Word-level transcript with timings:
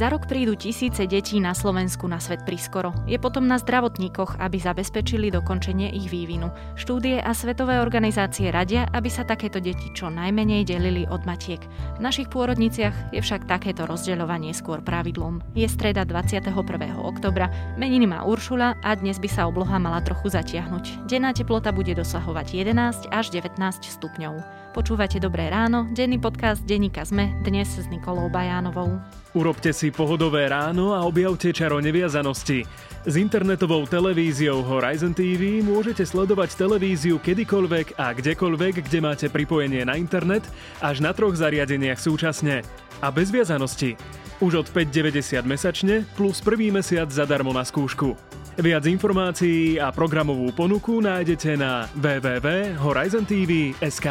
Za 0.00 0.08
rok 0.08 0.24
prídu 0.24 0.56
tisíce 0.56 1.04
detí 1.04 1.44
na 1.44 1.52
Slovensku 1.52 2.08
na 2.08 2.16
svet 2.16 2.40
prískoro. 2.48 2.96
Je 3.04 3.20
potom 3.20 3.44
na 3.44 3.60
zdravotníkoch, 3.60 4.40
aby 4.40 4.56
zabezpečili 4.56 5.28
dokončenie 5.28 5.92
ich 5.92 6.08
vývinu. 6.08 6.48
Štúdie 6.72 7.20
a 7.20 7.36
svetové 7.36 7.84
organizácie 7.84 8.48
radia, 8.48 8.88
aby 8.96 9.12
sa 9.12 9.28
takéto 9.28 9.60
deti 9.60 9.92
čo 9.92 10.08
najmenej 10.08 10.64
delili 10.64 11.04
od 11.04 11.28
matiek. 11.28 11.60
V 11.60 12.00
našich 12.00 12.32
pôrodniciach 12.32 13.12
je 13.12 13.20
však 13.20 13.44
takéto 13.44 13.84
rozdeľovanie 13.84 14.56
skôr 14.56 14.80
pravidlom. 14.80 15.44
Je 15.52 15.68
streda 15.68 16.08
21. 16.08 16.48
oktobra, 16.96 17.52
meniny 17.76 18.08
má 18.08 18.24
Uršula 18.24 18.80
a 18.80 18.96
dnes 18.96 19.20
by 19.20 19.28
sa 19.28 19.52
obloha 19.52 19.76
mala 19.76 20.00
trochu 20.00 20.32
zatiahnuť. 20.32 21.12
Denná 21.12 21.36
teplota 21.36 21.76
bude 21.76 21.92
dosahovať 21.92 22.56
11 22.56 23.12
až 23.12 23.28
19 23.36 23.60
stupňov. 23.84 24.32
Počúvate 24.72 25.20
Dobré 25.20 25.52
ráno, 25.52 25.92
denný 25.92 26.16
podcast 26.16 26.64
Denníka 26.64 27.04
Sme, 27.04 27.36
dnes 27.44 27.68
s 27.68 27.84
Nikolou 27.92 28.32
Bajánovou. 28.32 28.96
Urobte 29.30 29.70
si 29.70 29.94
pohodové 29.94 30.50
ráno 30.50 30.90
a 30.90 31.06
objavte 31.06 31.54
čaro 31.54 31.78
neviazanosti. 31.78 32.66
S 33.06 33.14
internetovou 33.14 33.86
televíziou 33.86 34.58
Horizon 34.66 35.14
TV 35.14 35.62
môžete 35.62 36.02
sledovať 36.02 36.58
televíziu 36.58 37.22
kedykoľvek 37.22 37.94
a 37.94 38.10
kdekoľvek, 38.10 38.90
kde 38.90 38.98
máte 38.98 39.30
pripojenie 39.30 39.86
na 39.86 39.94
internet, 39.94 40.42
až 40.82 40.98
na 40.98 41.14
troch 41.14 41.38
zariadeniach 41.38 42.02
súčasne. 42.02 42.66
A 42.98 43.14
bez 43.14 43.30
viazanosti. 43.30 43.94
Už 44.42 44.66
od 44.66 44.68
5,90 44.74 45.46
mesačne 45.46 46.02
plus 46.18 46.42
prvý 46.42 46.74
mesiac 46.74 47.06
zadarmo 47.06 47.54
na 47.54 47.62
skúšku. 47.62 48.18
Viac 48.58 48.82
informácií 48.90 49.78
a 49.78 49.94
programovú 49.94 50.50
ponuku 50.50 50.98
nájdete 50.98 51.54
na 51.54 51.86
www.horizontv.sk. 51.94 54.08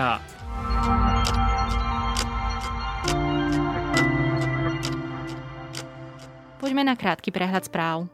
Poďme 6.69 6.85
na 6.85 6.93
krátky 6.93 7.33
prehľad 7.33 7.65
správ. 7.65 8.05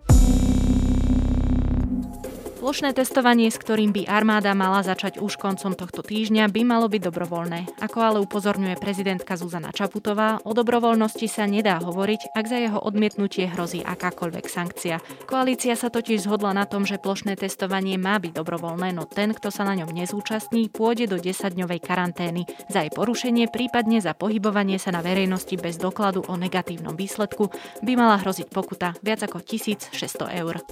Plošné 2.65 2.97
testovanie, 2.97 3.53
s 3.53 3.61
ktorým 3.61 3.93
by 3.93 4.09
armáda 4.09 4.57
mala 4.57 4.81
začať 4.81 5.21
už 5.21 5.37
koncom 5.37 5.77
tohto 5.77 6.01
týždňa, 6.01 6.49
by 6.49 6.65
malo 6.65 6.89
byť 6.89 6.97
dobrovoľné. 6.97 7.77
Ako 7.77 8.01
ale 8.01 8.17
upozorňuje 8.25 8.81
prezidentka 8.81 9.37
Zuzana 9.37 9.69
Čaputová, 9.69 10.41
o 10.41 10.49
dobrovoľnosti 10.49 11.29
sa 11.29 11.45
nedá 11.45 11.77
hovoriť, 11.77 12.33
ak 12.33 12.45
za 12.49 12.57
jeho 12.57 12.81
odmietnutie 12.81 13.53
hrozí 13.53 13.85
akákoľvek 13.85 14.45
sankcia. 14.49 14.97
Koalícia 15.29 15.77
sa 15.77 15.93
totiž 15.93 16.25
zhodla 16.25 16.57
na 16.57 16.65
tom, 16.65 16.89
že 16.89 16.97
plošné 16.97 17.37
testovanie 17.37 18.01
má 18.01 18.17
byť 18.17 18.33
dobrovoľné, 18.33 18.97
no 18.97 19.05
ten, 19.05 19.37
kto 19.37 19.53
sa 19.53 19.61
na 19.61 19.77
ňom 19.77 19.93
nezúčastní, 19.93 20.73
pôjde 20.73 21.05
do 21.05 21.21
10-dňovej 21.21 21.85
karantény. 21.85 22.49
Za 22.65 22.81
jej 22.81 22.89
porušenie, 22.89 23.45
prípadne 23.45 24.01
za 24.01 24.17
pohybovanie 24.17 24.81
sa 24.81 24.89
na 24.89 25.05
verejnosti 25.05 25.53
bez 25.53 25.77
dokladu 25.77 26.25
o 26.25 26.33
negatívnom 26.33 26.97
výsledku, 26.97 27.45
by 27.85 27.93
mala 27.93 28.17
hroziť 28.25 28.49
pokuta 28.49 28.97
viac 29.05 29.21
ako 29.21 29.37
1600 29.37 30.41
eur. 30.41 30.65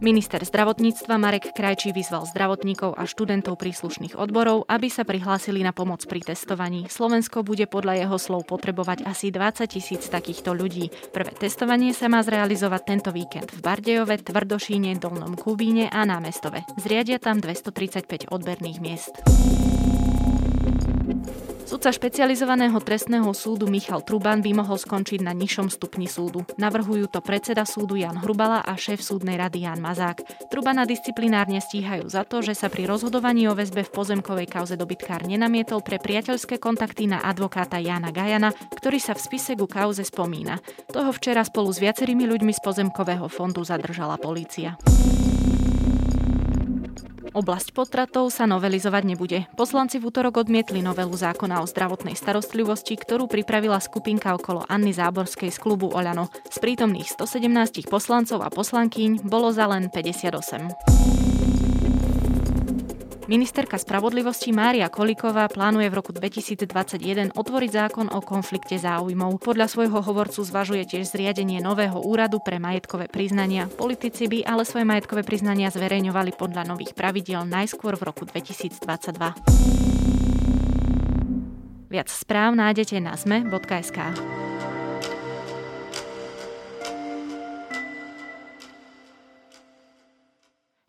Minister 0.00 0.40
zdravotníctva 0.40 1.20
Marek 1.20 1.52
Krajčí 1.52 1.92
vyzval 1.92 2.24
zdravotníkov 2.24 2.96
a 2.96 3.04
študentov 3.04 3.60
príslušných 3.60 4.16
odborov, 4.16 4.64
aby 4.64 4.88
sa 4.88 5.04
prihlásili 5.04 5.60
na 5.60 5.76
pomoc 5.76 6.00
pri 6.08 6.24
testovaní. 6.24 6.88
Slovensko 6.88 7.44
bude 7.44 7.68
podľa 7.68 8.08
jeho 8.08 8.16
slov 8.16 8.48
potrebovať 8.48 9.04
asi 9.04 9.28
20 9.28 9.68
tisíc 9.68 10.08
takýchto 10.08 10.56
ľudí. 10.56 10.88
Prvé 11.12 11.36
testovanie 11.36 11.92
sa 11.92 12.08
má 12.08 12.24
zrealizovať 12.24 12.82
tento 12.88 13.12
víkend 13.12 13.52
v 13.52 13.60
Bardejove, 13.60 14.24
Tvrdošíne, 14.24 14.96
Dolnom 14.96 15.36
Kubíne 15.36 15.92
a 15.92 16.08
Námestove. 16.08 16.64
Zriadia 16.80 17.20
tam 17.20 17.44
235 17.44 18.32
odberných 18.32 18.80
miest. 18.80 19.12
Sudca 21.70 21.94
špecializovaného 21.94 22.82
trestného 22.82 23.30
súdu 23.30 23.70
Michal 23.70 24.02
Truban 24.02 24.42
by 24.42 24.58
mohol 24.58 24.74
skončiť 24.74 25.22
na 25.22 25.30
nižšom 25.30 25.70
stupni 25.70 26.10
súdu. 26.10 26.42
Navrhujú 26.58 27.06
to 27.06 27.22
predseda 27.22 27.62
súdu 27.62 27.94
Jan 27.94 28.18
Hrubala 28.18 28.58
a 28.58 28.74
šéf 28.74 28.98
súdnej 28.98 29.38
rady 29.38 29.70
Jan 29.70 29.78
Mazák. 29.78 30.50
Trubana 30.50 30.82
disciplinárne 30.82 31.62
stíhajú 31.62 32.10
za 32.10 32.26
to, 32.26 32.42
že 32.42 32.58
sa 32.58 32.66
pri 32.66 32.90
rozhodovaní 32.90 33.46
o 33.46 33.54
väzbe 33.54 33.86
v 33.86 33.94
pozemkovej 33.94 34.50
kauze 34.50 34.74
dobytkár 34.74 35.22
nenamietol 35.22 35.78
pre 35.78 36.02
priateľské 36.02 36.58
kontakty 36.58 37.06
na 37.06 37.22
advokáta 37.22 37.78
Jana 37.78 38.10
Gajana, 38.10 38.50
ktorý 38.74 38.98
sa 38.98 39.14
v 39.14 39.30
spise 39.30 39.54
ku 39.54 39.70
kauze 39.70 40.02
spomína. 40.02 40.58
Toho 40.90 41.14
včera 41.14 41.46
spolu 41.46 41.70
s 41.70 41.78
viacerými 41.78 42.26
ľuďmi 42.26 42.50
z 42.50 42.60
pozemkového 42.66 43.30
fondu 43.30 43.62
zadržala 43.62 44.18
polícia. 44.18 44.74
Oblasť 47.30 47.70
potratov 47.70 48.34
sa 48.34 48.50
novelizovať 48.50 49.02
nebude. 49.06 49.46
Poslanci 49.54 50.02
v 50.02 50.10
útorok 50.10 50.42
odmietli 50.42 50.82
novelu 50.82 51.14
zákona 51.14 51.62
o 51.62 51.66
zdravotnej 51.70 52.18
starostlivosti, 52.18 52.98
ktorú 52.98 53.30
pripravila 53.30 53.78
skupinka 53.78 54.34
okolo 54.34 54.66
Anny 54.66 54.90
Záborskej 54.90 55.54
z 55.54 55.58
klubu 55.62 55.86
Oľano. 55.94 56.26
Z 56.50 56.58
prítomných 56.58 57.06
117 57.14 57.86
poslancov 57.86 58.42
a 58.42 58.50
poslankyň 58.50 59.22
bolo 59.22 59.54
za 59.54 59.70
len 59.70 59.86
58. 59.86 61.29
Ministerka 63.30 63.78
spravodlivosti 63.78 64.50
Mária 64.50 64.90
Koliková 64.90 65.46
plánuje 65.46 65.86
v 65.86 65.94
roku 66.02 66.10
2021 66.10 67.30
otvoriť 67.30 67.70
zákon 67.70 68.10
o 68.10 68.18
konflikte 68.18 68.74
záujmov. 68.74 69.38
Podľa 69.38 69.70
svojho 69.70 70.02
hovorcu 70.02 70.42
zvažuje 70.42 70.82
tiež 70.82 71.14
zriadenie 71.14 71.62
nového 71.62 72.02
úradu 72.02 72.42
pre 72.42 72.58
majetkové 72.58 73.06
priznania. 73.06 73.70
Politici 73.70 74.26
by 74.26 74.42
ale 74.42 74.66
svoje 74.66 74.82
majetkové 74.82 75.22
priznania 75.22 75.70
zverejňovali 75.70 76.34
podľa 76.34 76.74
nových 76.74 76.90
pravidiel 76.98 77.46
najskôr 77.46 77.94
v 77.94 78.02
roku 78.10 78.26
2022. 78.26 78.82
Viac 81.86 82.08
správ 82.10 82.58
nájdete 82.58 82.98
na 82.98 83.14
zme.sk. 83.14 84.49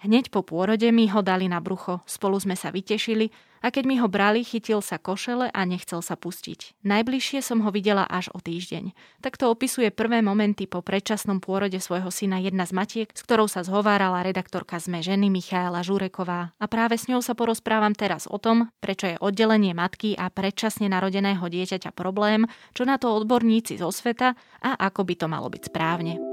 Hneď 0.02 0.34
po 0.34 0.42
pôrode 0.42 0.90
mi 0.90 1.06
ho 1.14 1.22
dali 1.22 1.46
na 1.46 1.62
brucho, 1.62 2.02
spolu 2.10 2.42
sme 2.42 2.58
sa 2.58 2.74
vytešili 2.74 3.30
a 3.62 3.70
keď 3.70 3.84
mi 3.86 4.02
ho 4.02 4.10
brali, 4.10 4.42
chytil 4.42 4.82
sa 4.82 4.98
košele 4.98 5.54
a 5.54 5.62
nechcel 5.62 6.02
sa 6.02 6.18
pustiť. 6.18 6.82
Najbližšie 6.82 7.46
som 7.46 7.62
ho 7.62 7.70
videla 7.70 8.10
až 8.10 8.34
o 8.34 8.42
týždeň. 8.42 8.98
Takto 9.22 9.54
opisuje 9.54 9.94
prvé 9.94 10.26
momenty 10.26 10.66
po 10.66 10.82
predčasnom 10.82 11.38
pôrode 11.38 11.78
svojho 11.78 12.10
syna 12.10 12.42
jedna 12.42 12.66
z 12.66 12.74
matiek, 12.74 13.08
s 13.14 13.22
ktorou 13.22 13.46
sa 13.46 13.62
zhovárala 13.62 14.26
redaktorka 14.26 14.82
ZME 14.82 15.06
ženy 15.06 15.30
Michaela 15.30 15.86
Žureková. 15.86 16.58
A 16.58 16.66
práve 16.66 16.98
s 16.98 17.06
ňou 17.06 17.22
sa 17.22 17.38
porozprávam 17.38 17.94
teraz 17.94 18.26
o 18.26 18.42
tom, 18.42 18.74
prečo 18.82 19.06
je 19.06 19.22
oddelenie 19.22 19.78
matky 19.78 20.18
a 20.18 20.34
predčasne 20.34 20.90
narodeného 20.90 21.46
dieťaťa 21.46 21.94
problém, 21.94 22.50
čo 22.74 22.90
na 22.90 22.98
to 22.98 23.14
odborníci 23.14 23.78
zo 23.78 23.94
sveta 23.94 24.34
a 24.66 24.82
ako 24.82 25.06
by 25.06 25.14
to 25.14 25.30
malo 25.30 25.54
byť 25.54 25.70
správne. 25.70 26.31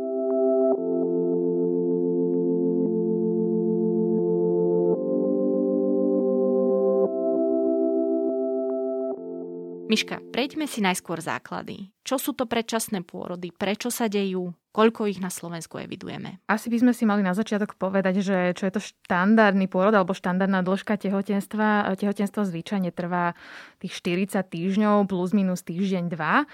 Miška, 9.89 10.21
prejdeme 10.37 10.69
si 10.69 10.85
najskôr 10.85 11.17
základy. 11.17 11.89
Čo 12.05 12.21
sú 12.21 12.31
to 12.37 12.45
predčasné 12.45 13.09
pôrody? 13.09 13.49
Prečo 13.49 13.89
sa 13.89 14.05
dejú? 14.05 14.53
Koľko 14.69 15.09
ich 15.09 15.17
na 15.17 15.33
Slovensku 15.33 15.81
evidujeme? 15.81 16.45
Asi 16.45 16.69
by 16.69 16.85
sme 16.85 16.93
si 16.93 17.09
mali 17.09 17.25
na 17.25 17.33
začiatok 17.33 17.73
povedať, 17.73 18.21
že 18.21 18.53
čo 18.53 18.69
je 18.69 18.73
to 18.77 18.85
štandardný 18.85 19.65
pôrod 19.65 19.97
alebo 19.97 20.13
štandardná 20.13 20.61
dĺžka 20.61 21.01
tehotenstva. 21.01 21.89
Tehotenstvo 21.97 22.45
zvyčajne 22.45 22.93
trvá 22.93 23.33
tých 23.81 23.97
40 23.97 24.45
týždňov 24.45 25.09
plus 25.09 25.33
minus 25.33 25.65
týždeň, 25.65 26.05
dva. 26.13 26.45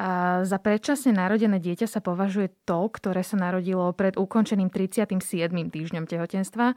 A 0.00 0.40
za 0.48 0.56
predčasne 0.56 1.12
narodené 1.12 1.60
dieťa 1.60 1.92
sa 1.92 2.00
považuje 2.00 2.48
to, 2.64 2.88
ktoré 2.88 3.20
sa 3.20 3.36
narodilo 3.36 3.92
pred 3.92 4.16
ukončeným 4.16 4.72
37. 4.72 5.12
týždňom 5.52 6.08
tehotenstva 6.08 6.72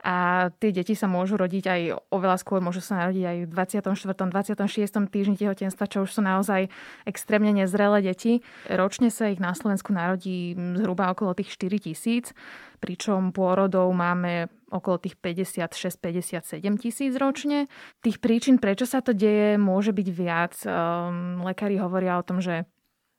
a 0.00 0.48
tie 0.56 0.72
deti 0.72 0.96
sa 0.96 1.04
môžu 1.04 1.36
rodiť 1.36 1.64
aj 1.68 1.80
oveľa 2.08 2.40
skôr, 2.40 2.64
môžu 2.64 2.80
sa 2.80 3.04
narodiť 3.04 3.24
aj 3.24 3.36
v 3.44 3.52
24. 3.84 4.32
26. 4.32 5.12
týždni 5.12 5.36
tehotenstva, 5.36 5.84
čo 5.92 6.08
už 6.08 6.10
sú 6.16 6.20
naozaj 6.24 6.72
extrémne 7.04 7.52
nezrelé 7.52 8.00
deti. 8.00 8.40
Ročne 8.64 9.12
sa 9.12 9.28
ich 9.28 9.36
na 9.36 9.52
Slovensku 9.52 9.92
narodí 9.92 10.56
zhruba 10.56 11.12
okolo 11.12 11.36
tých 11.36 11.52
4 11.52 11.92
tisíc, 11.92 12.32
pričom 12.80 13.36
pôrodov 13.36 13.92
máme 13.92 14.48
okolo 14.72 14.96
tých 14.96 15.20
56-57 15.20 16.64
tisíc 16.80 17.12
ročne. 17.20 17.68
Tých 18.00 18.24
príčin, 18.24 18.56
prečo 18.56 18.88
sa 18.88 19.04
to 19.04 19.12
deje, 19.12 19.60
môže 19.60 19.92
byť 19.92 20.08
viac. 20.08 20.54
Ehm, 20.64 21.44
lekári 21.44 21.76
hovoria 21.76 22.16
o 22.16 22.24
tom, 22.24 22.40
že 22.40 22.64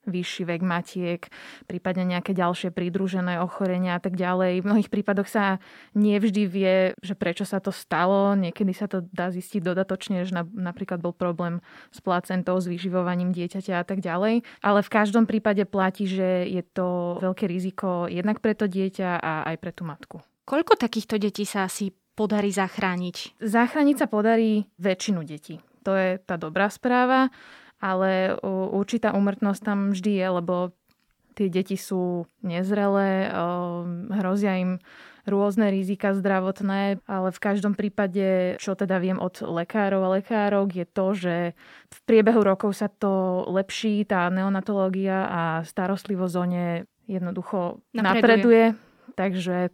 vyšší 0.06 0.44
vek 0.50 0.62
matiek, 0.66 1.22
prípadne 1.70 2.18
nejaké 2.18 2.34
ďalšie 2.34 2.74
pridružené 2.74 3.38
ochorenia 3.42 3.98
a 3.98 4.02
tak 4.02 4.18
ďalej. 4.18 4.62
V 4.62 4.68
mnohých 4.68 4.90
prípadoch 4.90 5.30
sa 5.30 5.62
nevždy 5.94 6.44
vie, 6.50 6.76
že 7.06 7.14
prečo 7.14 7.46
sa 7.46 7.62
to 7.62 7.70
stalo. 7.70 8.34
Niekedy 8.34 8.74
sa 8.74 8.90
to 8.90 9.06
dá 9.14 9.30
zistiť 9.30 9.62
dodatočne, 9.62 10.26
že 10.26 10.34
napríklad 10.54 11.02
bol 11.02 11.14
problém 11.14 11.62
s 11.94 12.02
placentou, 12.02 12.58
s 12.58 12.66
vyživovaním 12.66 13.30
dieťaťa 13.34 13.82
a 13.82 13.86
tak 13.86 14.02
ďalej. 14.02 14.42
Ale 14.66 14.80
v 14.82 14.94
každom 14.94 15.30
prípade 15.30 15.64
platí, 15.70 16.10
že 16.10 16.50
je 16.50 16.64
to 16.66 17.22
veľké 17.22 17.46
riziko 17.46 18.10
jednak 18.10 18.42
pre 18.42 18.58
to 18.58 18.66
dieťa 18.66 19.22
a 19.22 19.46
aj 19.54 19.56
pre 19.62 19.72
tú 19.72 19.86
matku. 19.86 20.18
Koľko 20.50 20.76
takýchto 20.76 21.22
detí 21.22 21.46
sa 21.46 21.70
asi 21.70 21.94
podarí 22.18 22.50
zachrániť? 22.50 23.40
Zachrániť 23.40 23.96
sa 24.02 24.08
podarí 24.10 24.68
väčšinu 24.82 25.22
detí. 25.24 25.62
To 25.82 25.98
je 25.98 26.22
tá 26.22 26.38
dobrá 26.38 26.70
správa 26.70 27.34
ale 27.82 28.38
určitá 28.72 29.12
umrtnosť 29.18 29.62
tam 29.66 29.80
vždy 29.92 30.12
je, 30.22 30.28
lebo 30.30 30.56
tie 31.34 31.48
deti 31.50 31.76
sú 31.76 32.30
nezrelé, 32.46 33.34
hrozia 34.14 34.62
im 34.62 34.78
rôzne 35.22 35.70
rizika 35.70 36.18
zdravotné, 36.18 37.02
ale 37.06 37.30
v 37.30 37.40
každom 37.42 37.78
prípade, 37.78 38.58
čo 38.58 38.74
teda 38.74 38.98
viem 38.98 39.22
od 39.22 39.42
lekárov 39.42 40.02
a 40.02 40.14
lekárok, 40.18 40.74
je 40.74 40.86
to, 40.86 41.06
že 41.14 41.36
v 41.94 42.00
priebehu 42.10 42.42
rokov 42.42 42.74
sa 42.74 42.90
to 42.90 43.46
lepší, 43.50 44.02
tá 44.06 44.30
neonatológia 44.34 45.30
a 45.30 45.42
starostlivosť 45.62 46.36
o 46.42 46.46
ne 46.46 46.68
jednoducho 47.06 47.82
napreduje. 47.94 48.02
napreduje 48.02 48.66
takže 49.14 49.70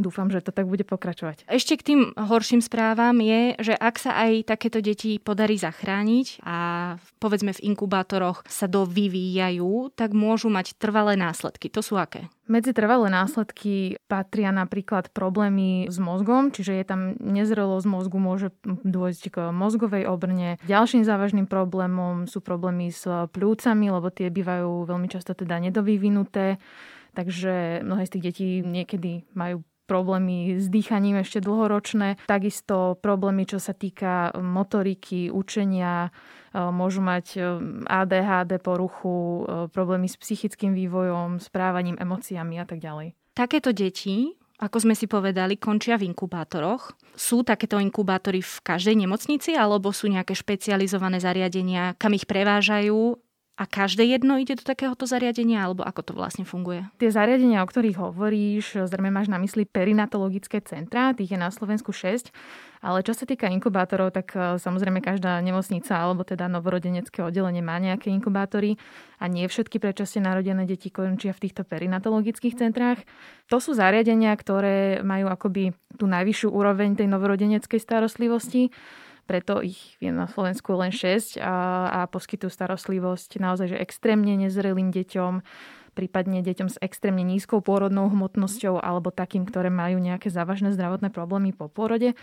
Dúfam, 0.00 0.32
že 0.32 0.40
to 0.40 0.56
tak 0.56 0.64
bude 0.64 0.88
pokračovať. 0.88 1.44
Ešte 1.52 1.76
k 1.76 1.82
tým 1.84 2.00
horším 2.16 2.64
správam 2.64 3.12
je, 3.20 3.60
že 3.60 3.74
ak 3.76 4.00
sa 4.00 4.16
aj 4.24 4.48
takéto 4.48 4.80
deti 4.80 5.20
podarí 5.20 5.60
zachrániť 5.60 6.40
a 6.48 6.56
povedzme 7.20 7.52
v 7.52 7.60
inkubátoroch 7.60 8.40
sa 8.48 8.64
dovyvíjajú, 8.72 9.92
tak 9.92 10.16
môžu 10.16 10.48
mať 10.48 10.80
trvalé 10.80 11.20
následky. 11.20 11.68
To 11.68 11.84
sú 11.84 12.00
aké? 12.00 12.32
Medzi 12.48 12.72
trvalé 12.72 13.12
následky 13.12 14.00
patria 14.08 14.48
napríklad 14.48 15.12
problémy 15.12 15.92
s 15.92 16.00
mozgom, 16.00 16.48
čiže 16.48 16.72
je 16.72 16.84
tam 16.88 17.00
nezrelosť 17.20 17.86
mozgu, 17.86 18.16
môže 18.16 18.48
dôjsť 18.64 19.24
k 19.28 19.36
mozgovej 19.52 20.08
obrne. 20.08 20.56
Ďalším 20.64 21.04
závažným 21.04 21.44
problémom 21.44 22.24
sú 22.24 22.40
problémy 22.40 22.88
s 22.88 23.04
plúcami, 23.06 23.92
lebo 23.92 24.08
tie 24.08 24.32
bývajú 24.32 24.88
veľmi 24.88 25.08
často 25.12 25.36
teda 25.36 25.60
nedovyvinuté. 25.60 26.56
Takže 27.12 27.84
mnohé 27.84 28.08
z 28.08 28.12
tých 28.16 28.24
detí 28.24 28.48
niekedy 28.64 29.28
majú 29.36 29.60
problémy 29.92 30.56
s 30.56 30.72
dýchaním 30.72 31.20
ešte 31.20 31.44
dlhoročné. 31.44 32.24
Takisto 32.24 32.96
problémy, 33.04 33.44
čo 33.44 33.60
sa 33.60 33.76
týka 33.76 34.32
motoriky, 34.40 35.28
učenia, 35.28 36.08
e, 36.08 36.10
môžu 36.56 37.04
mať 37.04 37.26
e, 37.36 37.40
ADHD 37.84 38.56
poruchu, 38.56 39.44
e, 39.44 39.68
problémy 39.68 40.08
s 40.08 40.16
psychickým 40.16 40.72
vývojom, 40.72 41.36
správaním, 41.44 42.00
emóciami 42.00 42.56
a 42.56 42.64
tak 42.64 42.80
ďalej. 42.80 43.12
Takéto 43.36 43.76
deti 43.76 44.32
ako 44.62 44.78
sme 44.78 44.94
si 44.94 45.10
povedali, 45.10 45.58
končia 45.58 45.98
v 45.98 46.06
inkubátoroch. 46.06 46.94
Sú 47.18 47.42
takéto 47.42 47.82
inkubátory 47.82 48.46
v 48.46 48.54
každej 48.62 48.94
nemocnici 48.94 49.58
alebo 49.58 49.90
sú 49.90 50.06
nejaké 50.06 50.38
špecializované 50.38 51.18
zariadenia, 51.18 51.98
kam 51.98 52.14
ich 52.14 52.30
prevážajú 52.30 53.18
a 53.52 53.68
každé 53.68 54.08
jedno 54.08 54.40
ide 54.40 54.56
do 54.56 54.64
takéhoto 54.64 55.04
zariadenia, 55.04 55.60
alebo 55.60 55.84
ako 55.84 56.00
to 56.00 56.12
vlastne 56.16 56.48
funguje? 56.48 56.88
Tie 56.96 57.12
zariadenia, 57.12 57.60
o 57.60 57.68
ktorých 57.68 58.00
hovoríš, 58.00 58.88
zrejme 58.88 59.12
máš 59.12 59.28
na 59.28 59.36
mysli 59.36 59.68
perinatologické 59.68 60.64
centra, 60.64 61.12
tých 61.12 61.36
je 61.36 61.38
na 61.38 61.52
Slovensku 61.52 61.92
6, 61.92 62.32
ale 62.80 63.04
čo 63.04 63.12
sa 63.12 63.28
týka 63.28 63.52
inkubátorov, 63.52 64.16
tak 64.16 64.32
e, 64.32 64.56
samozrejme 64.56 65.04
každá 65.04 65.36
nemocnica 65.44 66.00
alebo 66.00 66.24
teda 66.24 66.48
novorodenecké 66.48 67.20
oddelenie 67.20 67.60
má 67.60 67.76
nejaké 67.76 68.08
inkubátory 68.08 68.80
a 69.20 69.28
nie 69.28 69.44
všetky 69.44 69.76
predčasne 69.76 70.24
narodené 70.24 70.64
deti 70.64 70.88
končia 70.88 71.36
v 71.36 71.46
týchto 71.46 71.62
perinatologických 71.68 72.56
centrách. 72.56 73.04
To 73.52 73.60
sú 73.60 73.76
zariadenia, 73.76 74.32
ktoré 74.32 75.04
majú 75.04 75.28
akoby 75.28 75.76
tú 76.00 76.08
najvyššiu 76.08 76.48
úroveň 76.48 76.96
tej 76.96 77.06
novorodeneckej 77.06 77.78
starostlivosti 77.78 78.72
preto 79.24 79.62
ich 79.62 79.96
je 80.02 80.10
na 80.10 80.26
Slovensku 80.26 80.74
len 80.74 80.90
6 80.90 81.38
a, 81.38 81.54
a 81.88 82.00
poskytujú 82.10 82.50
starostlivosť 82.50 83.38
naozaj 83.38 83.76
že 83.76 83.78
extrémne 83.78 84.34
nezrelým 84.34 84.90
deťom, 84.90 85.42
prípadne 85.92 86.40
deťom 86.40 86.68
s 86.72 86.80
extrémne 86.80 87.22
nízkou 87.22 87.60
pôrodnou 87.60 88.08
hmotnosťou 88.10 88.80
alebo 88.80 89.12
takým, 89.12 89.44
ktoré 89.44 89.68
majú 89.68 90.00
nejaké 90.00 90.32
závažné 90.32 90.72
zdravotné 90.72 91.12
problémy 91.12 91.52
po 91.52 91.68
pôrode. 91.68 92.16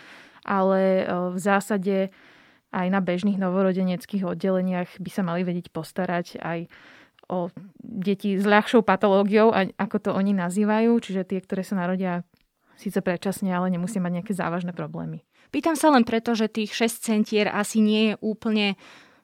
Ale 0.43 0.79
e, 0.79 1.03
v 1.35 1.37
zásade 1.37 1.95
aj 2.69 2.87
na 2.89 3.01
bežných 3.01 3.41
novorodeneckých 3.41 4.25
oddeleniach 4.25 5.01
by 5.01 5.09
sa 5.09 5.25
mali 5.25 5.41
vedieť 5.41 5.73
postarať 5.73 6.37
aj 6.41 6.59
o 7.29 7.53
deti 7.81 8.41
s 8.41 8.45
ľahšou 8.45 8.81
patológiou, 8.81 9.53
ako 9.53 9.97
to 10.01 10.09
oni 10.17 10.33
nazývajú, 10.33 10.97
čiže 10.97 11.29
tie, 11.29 11.39
ktoré 11.41 11.61
sa 11.61 11.77
narodia 11.77 12.25
síce 12.73 12.97
predčasne, 13.05 13.53
ale 13.53 13.69
nemusia 13.69 14.01
mať 14.01 14.21
nejaké 14.21 14.33
závažné 14.33 14.73
problémy. 14.73 15.28
Pýtam 15.49 15.73
sa 15.73 15.89
len 15.89 16.05
preto, 16.05 16.37
že 16.37 16.49
tých 16.49 16.73
6 16.77 17.01
centier 17.01 17.49
asi 17.49 17.81
nie 17.81 18.13
je 18.13 18.15
úplne 18.21 18.77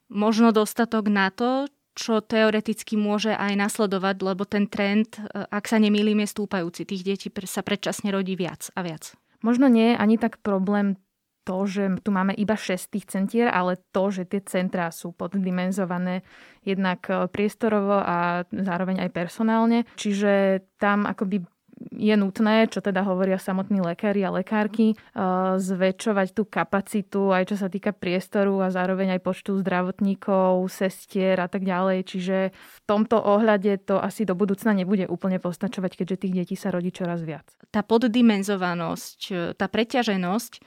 možno 0.10 0.50
dostatok 0.50 1.10
na 1.10 1.30
to, 1.30 1.70
čo 1.96 2.20
teoreticky 2.20 3.00
môže 3.00 3.32
aj 3.32 3.56
nasledovať, 3.56 4.16
lebo 4.20 4.44
ten 4.44 4.68
trend, 4.68 5.16
e, 5.16 5.48
ak 5.48 5.66
sa 5.66 5.80
nemýlim, 5.80 6.20
je 6.26 6.34
stúpajúci. 6.36 6.84
Tých 6.84 7.08
detí 7.08 7.28
sa 7.48 7.64
predčasne 7.64 8.12
rodí 8.12 8.36
viac 8.36 8.68
a 8.76 8.84
viac. 8.84 9.16
Možno 9.40 9.72
nie 9.72 9.96
je 9.96 10.00
ani 10.02 10.20
tak 10.20 10.44
problém 10.44 11.00
to, 11.46 11.70
že 11.70 12.02
tu 12.02 12.10
máme 12.10 12.34
iba 12.36 12.58
6 12.58 12.90
tých 12.92 13.06
centier, 13.08 13.48
ale 13.48 13.80
to, 13.94 14.10
že 14.12 14.26
tie 14.26 14.42
centrá 14.44 14.90
sú 14.90 15.16
poddimenzované 15.16 16.28
jednak 16.68 17.08
e, 17.08 17.32
priestorovo 17.32 18.02
a 18.04 18.44
zároveň 18.52 19.08
aj 19.08 19.10
personálne. 19.16 19.88
Čiže 19.96 20.66
tam 20.76 21.08
akoby 21.08 21.48
je 21.96 22.16
nutné, 22.16 22.72
čo 22.72 22.80
teda 22.80 23.04
hovoria 23.04 23.36
samotní 23.36 23.84
lekári 23.84 24.24
a 24.24 24.32
lekárky, 24.32 24.96
eh, 24.96 25.22
zväčšovať 25.60 26.28
tú 26.32 26.44
kapacitu, 26.48 27.36
aj 27.36 27.52
čo 27.52 27.56
sa 27.60 27.68
týka 27.68 27.92
priestoru 27.92 28.64
a 28.64 28.72
zároveň 28.72 29.20
aj 29.20 29.22
počtu 29.24 29.60
zdravotníkov, 29.60 30.68
sestier 30.72 31.40
a 31.40 31.48
tak 31.52 31.68
ďalej. 31.68 32.08
Čiže 32.08 32.38
v 32.52 32.78
tomto 32.88 33.20
ohľade 33.20 33.84
to 33.84 34.00
asi 34.00 34.24
do 34.24 34.36
budúcna 34.36 34.72
nebude 34.72 35.08
úplne 35.08 35.40
postačovať, 35.40 36.04
keďže 36.04 36.22
tých 36.28 36.36
detí 36.44 36.56
sa 36.56 36.72
rodí 36.72 36.92
čoraz 36.96 37.24
viac. 37.24 37.48
Tá 37.72 37.84
poddimenzovanosť, 37.84 39.56
tá 39.60 39.68
preťaženosť 39.68 40.64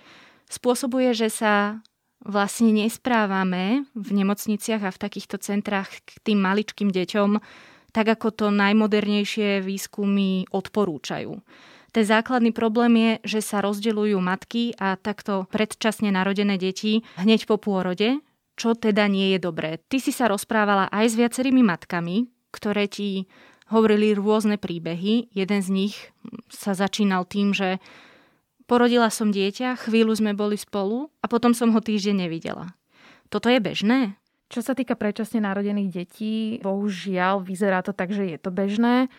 spôsobuje, 0.49 1.12
že 1.12 1.28
sa 1.28 1.81
vlastne 2.25 2.75
nesprávame 2.75 3.87
v 3.94 4.08
nemocniciach 4.10 4.82
a 4.82 4.90
v 4.90 5.00
takýchto 5.00 5.38
centrách 5.38 6.02
k 6.02 6.19
tým 6.26 6.43
maličkým 6.43 6.90
deťom 6.90 7.38
tak 7.93 8.19
ako 8.19 8.29
to 8.31 8.46
najmodernejšie 8.52 9.64
výskumy 9.64 10.49
odporúčajú. 10.52 11.40
Ten 11.88 12.05
základný 12.05 12.52
problém 12.52 12.93
je, 12.94 13.38
že 13.38 13.40
sa 13.40 13.64
rozdeľujú 13.64 14.20
matky 14.20 14.76
a 14.76 15.00
takto 15.00 15.49
predčasne 15.49 16.12
narodené 16.12 16.61
deti 16.61 17.00
hneď 17.17 17.49
po 17.49 17.56
pôrode, 17.56 18.20
čo 18.61 18.76
teda 18.76 19.08
nie 19.08 19.32
je 19.35 19.38
dobré. 19.40 19.81
Ty 19.88 19.96
si 19.96 20.12
sa 20.12 20.29
rozprávala 20.29 20.93
aj 20.93 21.06
s 21.11 21.14
viacerými 21.17 21.64
matkami, 21.64 22.29
ktoré 22.52 22.93
ti 22.93 23.25
hovorili 23.73 24.12
rôzne 24.12 24.61
príbehy. 24.61 25.32
Jeden 25.32 25.61
z 25.64 25.69
nich 25.73 25.94
sa 26.52 26.76
začínal 26.76 27.25
tým, 27.25 27.56
že 27.56 27.81
porodila 28.69 29.08
som 29.08 29.32
dieťa, 29.32 29.81
chvíľu 29.81 30.12
sme 30.12 30.37
boli 30.37 30.61
spolu 30.61 31.08
a 31.25 31.26
potom 31.31 31.56
som 31.56 31.73
ho 31.73 31.81
týždeň 31.81 32.29
nevidela. 32.29 32.76
Toto 33.32 33.49
je 33.49 33.61
bežné? 33.61 34.17
Čo 34.48 34.64
sa 34.64 34.72
týka 34.72 34.96
predčasne 34.96 35.44
narodených 35.44 35.90
detí, 35.93 36.56
bohužiaľ 36.64 37.44
vyzerá 37.44 37.84
to 37.84 37.93
tak, 37.93 38.17
že 38.17 38.24
je 38.24 38.38
to 38.40 38.48
bežné. 38.48 39.12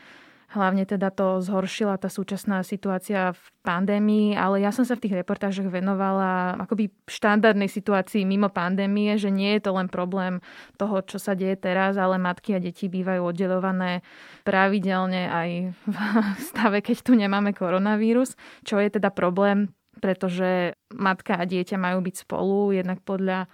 Hlavne 0.50 0.82
teda 0.82 1.14
to 1.14 1.46
zhoršila 1.46 2.02
tá 2.02 2.10
súčasná 2.10 2.66
situácia 2.66 3.38
v 3.38 3.44
pandémii, 3.62 4.34
ale 4.34 4.66
ja 4.66 4.74
som 4.74 4.82
sa 4.82 4.98
v 4.98 5.06
tých 5.06 5.22
reportážach 5.22 5.70
venovala 5.70 6.58
akoby 6.58 6.90
štandardnej 7.06 7.70
situácii 7.70 8.26
mimo 8.26 8.50
pandémie, 8.50 9.14
že 9.22 9.30
nie 9.30 9.54
je 9.54 9.70
to 9.70 9.78
len 9.78 9.86
problém 9.86 10.42
toho, 10.82 11.06
čo 11.06 11.22
sa 11.22 11.38
deje 11.38 11.54
teraz, 11.54 12.02
ale 12.02 12.18
matky 12.18 12.58
a 12.58 12.60
deti 12.66 12.90
bývajú 12.90 13.30
oddelované 13.30 14.02
pravidelne 14.42 15.30
aj 15.30 15.50
v 15.86 15.98
stave, 16.50 16.82
keď 16.82 16.98
tu 17.06 17.14
nemáme 17.14 17.54
koronavírus, 17.54 18.34
čo 18.66 18.82
je 18.82 18.90
teda 18.90 19.14
problém, 19.14 19.70
pretože 20.02 20.74
matka 20.98 21.38
a 21.38 21.46
dieťa 21.46 21.78
majú 21.78 22.02
byť 22.02 22.26
spolu, 22.26 22.74
jednak 22.74 23.06
podľa 23.06 23.46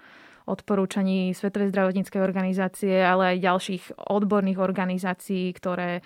odporúčaní 0.46 1.34
Svetovej 1.34 1.74
zdravotníckej 1.74 2.22
organizácie, 2.22 3.02
ale 3.02 3.36
aj 3.36 3.46
ďalších 3.46 3.84
odborných 3.98 4.62
organizácií, 4.62 5.50
ktoré 5.54 6.06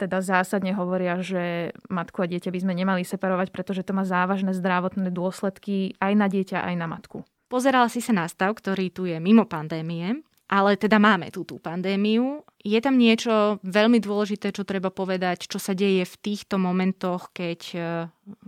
teda 0.00 0.24
zásadne 0.24 0.72
hovoria, 0.72 1.20
že 1.20 1.76
matku 1.92 2.24
a 2.24 2.30
dieťa 2.30 2.48
by 2.48 2.58
sme 2.64 2.72
nemali 2.72 3.04
separovať, 3.04 3.52
pretože 3.52 3.84
to 3.84 3.92
má 3.92 4.08
závažné 4.08 4.56
zdravotné 4.56 5.12
dôsledky 5.12 5.92
aj 6.00 6.12
na 6.16 6.26
dieťa, 6.32 6.64
aj 6.64 6.74
na 6.80 6.86
matku. 6.88 7.28
Pozerala 7.52 7.92
si 7.92 8.00
sa 8.00 8.16
na 8.16 8.24
stav, 8.24 8.56
ktorý 8.56 8.88
tu 8.88 9.04
je 9.04 9.20
mimo 9.20 9.44
pandémie, 9.44 10.24
ale 10.50 10.74
teda 10.74 10.98
máme 10.98 11.30
tú, 11.30 11.46
tú 11.46 11.62
pandémiu. 11.62 12.42
Je 12.58 12.78
tam 12.82 12.98
niečo 12.98 13.62
veľmi 13.62 14.02
dôležité, 14.02 14.50
čo 14.50 14.66
treba 14.66 14.90
povedať, 14.90 15.46
čo 15.46 15.62
sa 15.62 15.74
deje 15.78 16.02
v 16.02 16.16
týchto 16.18 16.58
momentoch, 16.58 17.30
keď, 17.30 17.60
e, 17.74 17.80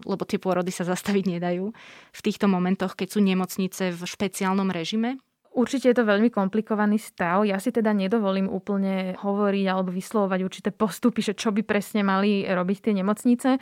lebo 0.03 0.23
tie 0.27 0.43
pôrody 0.43 0.75
sa 0.75 0.83
zastaviť 0.83 1.39
nedajú, 1.39 1.71
v 2.11 2.21
týchto 2.21 2.51
momentoch, 2.51 2.99
keď 2.99 3.09
sú 3.15 3.21
nemocnice 3.23 3.95
v 3.95 4.03
špeciálnom 4.03 4.75
režime? 4.75 5.23
Určite 5.53 5.93
je 5.93 5.97
to 6.01 6.09
veľmi 6.09 6.33
komplikovaný 6.33 6.97
stav. 6.97 7.45
Ja 7.45 7.61
si 7.61 7.69
teda 7.69 7.93
nedovolím 7.93 8.49
úplne 8.49 9.13
hovoriť 9.21 9.65
alebo 9.69 9.93
vyslovovať 9.93 10.41
určité 10.41 10.71
postupy, 10.73 11.21
že 11.21 11.37
čo 11.37 11.53
by 11.53 11.61
presne 11.61 12.01
mali 12.01 12.49
robiť 12.49 12.79
tie 12.89 12.97
nemocnice. 12.97 13.61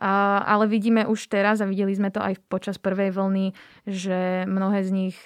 Ale 0.00 0.64
vidíme 0.64 1.04
už 1.04 1.28
teraz 1.28 1.60
a 1.60 1.68
videli 1.68 1.92
sme 1.92 2.08
to 2.08 2.24
aj 2.24 2.40
počas 2.48 2.80
prvej 2.80 3.12
vlny, 3.12 3.52
že 3.84 4.48
mnohé 4.48 4.80
z 4.80 4.90
nich 4.96 5.16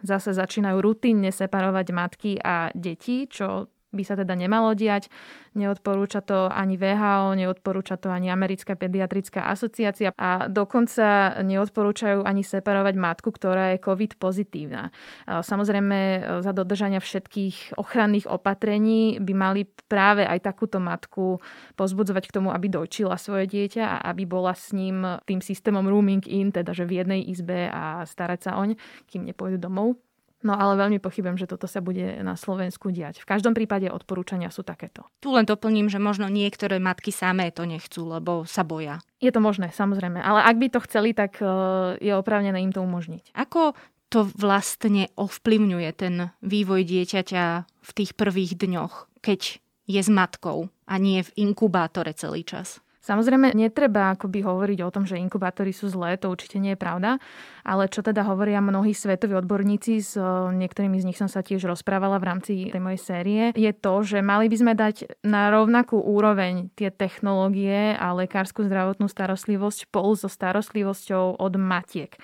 zase 0.00 0.32
začínajú 0.32 0.80
rutinne 0.80 1.28
separovať 1.28 1.86
matky 1.92 2.32
a 2.40 2.72
deti, 2.72 3.28
čo 3.28 3.68
by 3.92 4.02
sa 4.02 4.16
teda 4.16 4.32
nemalo 4.32 4.72
diať. 4.72 5.12
Neodporúča 5.52 6.24
to 6.24 6.48
ani 6.48 6.80
VHO, 6.80 7.36
neodporúča 7.36 8.00
to 8.00 8.08
ani 8.08 8.32
Americká 8.32 8.72
pediatrická 8.72 9.46
asociácia 9.52 10.16
a 10.16 10.48
dokonca 10.48 11.38
neodporúčajú 11.44 12.24
ani 12.24 12.40
separovať 12.40 12.94
matku, 12.96 13.28
ktorá 13.28 13.76
je 13.76 13.84
COVID 13.84 14.16
pozitívna. 14.16 14.88
Samozrejme, 15.28 16.24
za 16.40 16.56
dodržania 16.56 17.04
všetkých 17.04 17.76
ochranných 17.76 18.32
opatrení 18.32 19.20
by 19.20 19.32
mali 19.36 19.68
práve 19.86 20.24
aj 20.24 20.40
takúto 20.40 20.80
matku 20.80 21.36
pozbudzovať 21.76 22.32
k 22.32 22.34
tomu, 22.40 22.48
aby 22.48 22.72
dojčila 22.72 23.20
svoje 23.20 23.44
dieťa 23.44 23.84
a 23.84 23.96
aby 24.08 24.24
bola 24.24 24.56
s 24.56 24.72
ním 24.72 25.04
tým 25.28 25.44
systémom 25.44 25.84
rooming 25.84 26.24
in, 26.24 26.48
teda 26.48 26.72
že 26.72 26.88
v 26.88 27.04
jednej 27.04 27.20
izbe 27.28 27.68
a 27.68 28.08
starať 28.08 28.40
sa 28.48 28.56
oň, 28.56 28.80
kým 29.04 29.28
nepôjdu 29.28 29.60
domov. 29.60 30.00
No 30.42 30.58
ale 30.58 30.74
veľmi 30.74 30.98
pochybujem, 30.98 31.38
že 31.38 31.46
toto 31.46 31.70
sa 31.70 31.78
bude 31.78 32.18
na 32.22 32.34
Slovensku 32.34 32.90
diať. 32.90 33.22
V 33.22 33.30
každom 33.30 33.54
prípade 33.54 33.86
odporúčania 33.86 34.50
sú 34.50 34.66
takéto. 34.66 35.06
Tu 35.22 35.30
len 35.30 35.46
doplním, 35.46 35.86
že 35.86 36.02
možno 36.02 36.26
niektoré 36.26 36.82
matky 36.82 37.14
samé 37.14 37.54
to 37.54 37.62
nechcú, 37.62 38.02
lebo 38.10 38.42
sa 38.42 38.66
boja. 38.66 38.98
Je 39.22 39.30
to 39.30 39.38
možné, 39.38 39.70
samozrejme. 39.70 40.18
Ale 40.18 40.42
ak 40.42 40.56
by 40.58 40.66
to 40.74 40.84
chceli, 40.90 41.14
tak 41.14 41.38
e, 41.38 41.46
je 42.02 42.12
oprávnené 42.12 42.58
im 42.58 42.74
to 42.74 42.82
umožniť. 42.82 43.30
Ako 43.38 43.78
to 44.12 44.28
vlastne 44.36 45.08
ovplyvňuje 45.16 45.90
ten 45.96 46.34
vývoj 46.44 46.84
dieťaťa 46.84 47.44
v 47.64 47.90
tých 47.96 48.12
prvých 48.12 48.60
dňoch, 48.60 49.08
keď 49.24 49.62
je 49.88 50.00
s 50.02 50.10
matkou 50.12 50.68
a 50.84 50.94
nie 51.00 51.24
v 51.24 51.48
inkubátore 51.48 52.12
celý 52.12 52.44
čas? 52.44 52.84
Samozrejme, 53.02 53.58
netreba 53.58 54.14
akoby 54.14 54.46
hovoriť 54.46 54.78
o 54.86 54.92
tom, 54.94 55.02
že 55.10 55.18
inkubátory 55.18 55.74
sú 55.74 55.90
zlé, 55.90 56.14
to 56.22 56.30
určite 56.30 56.62
nie 56.62 56.78
je 56.78 56.80
pravda, 56.80 57.18
ale 57.66 57.90
čo 57.90 57.98
teda 57.98 58.22
hovoria 58.22 58.62
mnohí 58.62 58.94
svetoví 58.94 59.34
odborníci, 59.42 59.98
s 59.98 60.14
niektorými 60.54 61.02
z 61.02 61.10
nich 61.10 61.18
som 61.18 61.26
sa 61.26 61.42
tiež 61.42 61.66
rozprávala 61.66 62.22
v 62.22 62.28
rámci 62.30 62.52
tej 62.70 62.78
mojej 62.78 63.02
série, 63.02 63.42
je 63.58 63.74
to, 63.74 64.06
že 64.06 64.22
mali 64.22 64.46
by 64.46 64.54
sme 64.54 64.72
dať 64.78 65.18
na 65.26 65.50
rovnakú 65.50 65.98
úroveň 65.98 66.70
tie 66.78 66.94
technológie 66.94 67.98
a 67.98 68.14
lekárskú 68.14 68.62
zdravotnú 68.70 69.10
starostlivosť 69.10 69.90
spolu 69.90 70.14
so 70.14 70.30
starostlivosťou 70.30 71.42
od 71.42 71.54
matiek. 71.58 72.14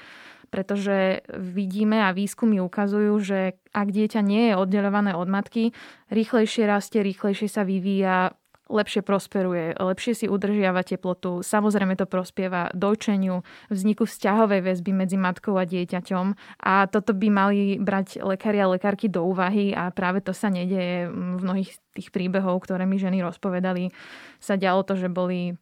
Pretože 0.49 1.26
vidíme 1.35 2.06
a 2.06 2.14
výskumy 2.14 2.62
ukazujú, 2.62 3.18
že 3.20 3.58
ak 3.75 3.92
dieťa 3.92 4.23
nie 4.23 4.49
je 4.49 4.54
oddeľované 4.56 5.12
od 5.12 5.28
matky, 5.28 5.76
rýchlejšie 6.08 6.64
rastie, 6.64 7.04
rýchlejšie 7.04 7.50
sa 7.50 7.68
vyvíja, 7.68 8.32
lepšie 8.68 9.00
prosperuje, 9.00 9.72
lepšie 9.75 10.12
si 10.14 10.26
udržiava 10.28 10.84
teplotu. 10.84 11.40
Samozrejme 11.40 11.96
to 11.96 12.04
prospieva 12.04 12.68
dojčeniu, 12.76 13.40
vzniku 13.72 14.04
vzťahovej 14.04 14.60
väzby 14.60 14.92
medzi 14.92 15.16
matkou 15.16 15.56
a 15.56 15.64
dieťaťom 15.64 16.26
a 16.62 16.84
toto 16.87 17.16
by 17.16 17.28
mali 17.32 17.58
brať 17.80 18.20
lekári 18.20 18.60
a 18.60 18.70
lekárky 18.70 19.08
do 19.08 19.25
úvahy 19.25 19.72
a 19.72 19.88
práve 19.88 20.20
to 20.20 20.37
sa 20.37 20.52
nedeje 20.52 21.08
v 21.08 21.40
mnohých 21.42 21.80
tých 21.96 22.08
príbehov, 22.12 22.62
ktoré 22.68 22.84
mi 22.84 23.00
ženy 23.00 23.25
rozpovedali. 23.25 23.90
Sa 24.38 24.60
dialo 24.60 24.84
to, 24.84 24.94
že 24.94 25.08
boli 25.08 25.56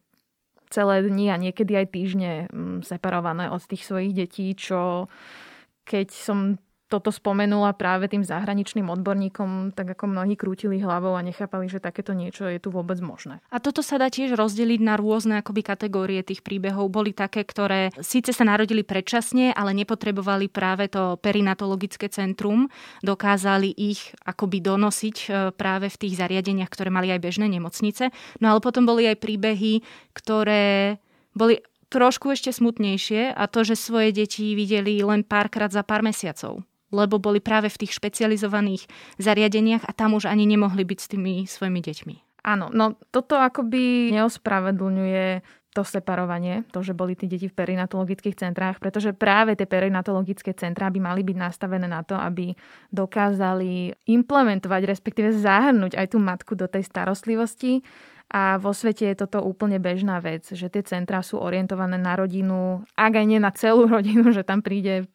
celé 0.67 0.99
dni 0.99 1.31
a 1.31 1.39
niekedy 1.39 1.73
aj 1.79 1.87
týždne 1.95 2.31
mm, 2.51 2.83
separované 2.83 3.47
od 3.47 3.63
tých 3.63 3.87
svojich 3.87 4.11
detí, 4.11 4.51
čo 4.51 5.07
keď 5.87 6.11
som 6.11 6.59
toto 6.87 7.11
spomenula 7.11 7.75
práve 7.75 8.07
tým 8.07 8.23
zahraničným 8.23 8.87
odborníkom, 8.87 9.75
tak 9.75 9.99
ako 9.99 10.07
mnohí 10.07 10.39
krútili 10.39 10.79
hlavou 10.79 11.19
a 11.19 11.21
nechápali, 11.21 11.67
že 11.67 11.83
takéto 11.83 12.15
niečo 12.15 12.47
je 12.47 12.63
tu 12.63 12.71
vôbec 12.71 12.95
možné. 13.03 13.43
A 13.51 13.59
toto 13.59 13.83
sa 13.83 13.99
dá 13.99 14.07
tiež 14.07 14.39
rozdeliť 14.39 14.79
na 14.79 14.95
rôzne 14.95 15.43
akoby 15.43 15.67
kategórie 15.67 16.23
tých 16.23 16.39
príbehov. 16.39 16.87
Boli 16.87 17.11
také, 17.11 17.43
ktoré 17.43 17.91
síce 17.99 18.31
sa 18.31 18.47
narodili 18.47 18.87
predčasne, 18.87 19.51
ale 19.51 19.75
nepotrebovali 19.75 20.47
práve 20.47 20.87
to 20.87 21.19
perinatologické 21.19 22.07
centrum. 22.07 22.71
Dokázali 23.03 23.67
ich 23.75 24.15
akoby 24.23 24.63
donosiť 24.63 25.17
e, 25.27 25.27
práve 25.51 25.91
v 25.91 25.99
tých 26.07 26.15
zariadeniach, 26.23 26.71
ktoré 26.71 26.87
mali 26.87 27.11
aj 27.11 27.19
bežné 27.19 27.51
nemocnice. 27.51 28.15
No 28.39 28.55
ale 28.55 28.63
potom 28.63 28.87
boli 28.87 29.11
aj 29.11 29.19
príbehy, 29.19 29.83
ktoré 30.15 30.97
boli 31.35 31.59
trošku 31.91 32.31
ešte 32.31 32.51
smutnejšie 32.51 33.35
a 33.35 33.43
to, 33.47 33.63
že 33.63 33.79
svoje 33.79 34.11
deti 34.15 34.55
videli 34.55 34.99
len 35.03 35.23
párkrát 35.23 35.71
za 35.71 35.83
pár 35.83 36.03
mesiacov 36.03 36.63
lebo 36.91 37.19
boli 37.19 37.43
práve 37.43 37.67
v 37.67 37.85
tých 37.85 37.95
špecializovaných 37.95 38.87
zariadeniach 39.19 39.83
a 39.87 39.91
tam 39.91 40.15
už 40.15 40.27
ani 40.27 40.47
nemohli 40.47 40.83
byť 40.87 40.99
s 40.99 41.11
tými 41.11 41.33
svojimi 41.43 41.79
deťmi. 41.83 42.15
Áno, 42.47 42.71
no 42.71 42.95
toto 43.11 43.35
akoby 43.35 44.15
neospravedlňuje 44.15 45.43
to 45.77 45.85
separovanie, 45.85 46.65
to, 46.73 46.81
že 46.81 46.97
boli 46.97 47.13
tí 47.13 47.29
deti 47.29 47.45
v 47.45 47.53
perinatologických 47.53 48.33
centrách, 48.33 48.81
pretože 48.81 49.13
práve 49.13 49.53
tie 49.53 49.69
perinatologické 49.69 50.57
centrá 50.57 50.89
by 50.89 50.97
mali 50.97 51.21
byť 51.21 51.37
nastavené 51.37 51.85
na 51.85 52.01
to, 52.01 52.17
aby 52.17 52.57
dokázali 52.89 53.93
implementovať, 54.09 54.81
respektíve 54.89 55.37
zahrnúť 55.37 55.93
aj 55.93 56.07
tú 56.09 56.17
matku 56.17 56.57
do 56.57 56.65
tej 56.65 56.81
starostlivosti. 56.81 57.85
A 58.27 58.57
vo 58.57 58.73
svete 58.73 59.07
je 59.07 59.21
toto 59.21 59.39
úplne 59.39 59.77
bežná 59.77 60.17
vec, 60.17 60.49
že 60.49 60.67
tie 60.67 60.81
centrá 60.81 61.21
sú 61.21 61.37
orientované 61.37 61.95
na 62.01 62.17
rodinu, 62.17 62.81
ak 62.97 63.13
aj 63.13 63.25
nie 63.29 63.39
na 63.39 63.53
celú 63.53 63.85
rodinu, 63.85 64.33
že 64.33 64.41
tam 64.41 64.65
príde 64.65 65.05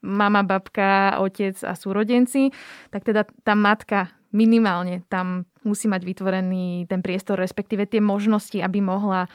mama, 0.00 0.42
babka, 0.42 1.20
otec 1.20 1.56
a 1.64 1.76
súrodenci, 1.76 2.50
tak 2.88 3.04
teda 3.04 3.28
tá 3.44 3.52
matka 3.52 4.12
minimálne 4.30 5.02
tam 5.10 5.44
musí 5.66 5.90
mať 5.90 6.06
vytvorený 6.06 6.86
ten 6.86 7.02
priestor, 7.02 7.36
respektíve 7.36 7.84
tie 7.84 7.98
možnosti, 7.98 8.56
aby 8.62 8.78
mohla 8.80 9.26
e, 9.26 9.28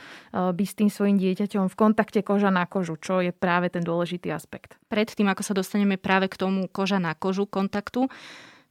byť 0.55 0.67
s 0.67 0.77
tým 0.79 0.89
svojim 0.89 1.17
dieťaťom 1.19 1.67
v 1.67 1.75
kontakte 1.75 2.24
koža 2.24 2.50
na 2.50 2.63
kožu, 2.65 2.95
čo 2.98 3.19
je 3.19 3.36
práve 3.36 3.69
ten 3.69 3.84
dôležitý 3.84 4.31
aspekt. 4.31 4.79
Predtým, 4.88 5.27
ako 5.29 5.43
sa 5.43 5.53
dostaneme 5.53 6.00
práve 6.00 6.31
k 6.31 6.39
tomu 6.39 6.72
koža 6.72 6.98
na 6.98 7.13
kožu 7.13 7.45
kontaktu, 7.45 8.07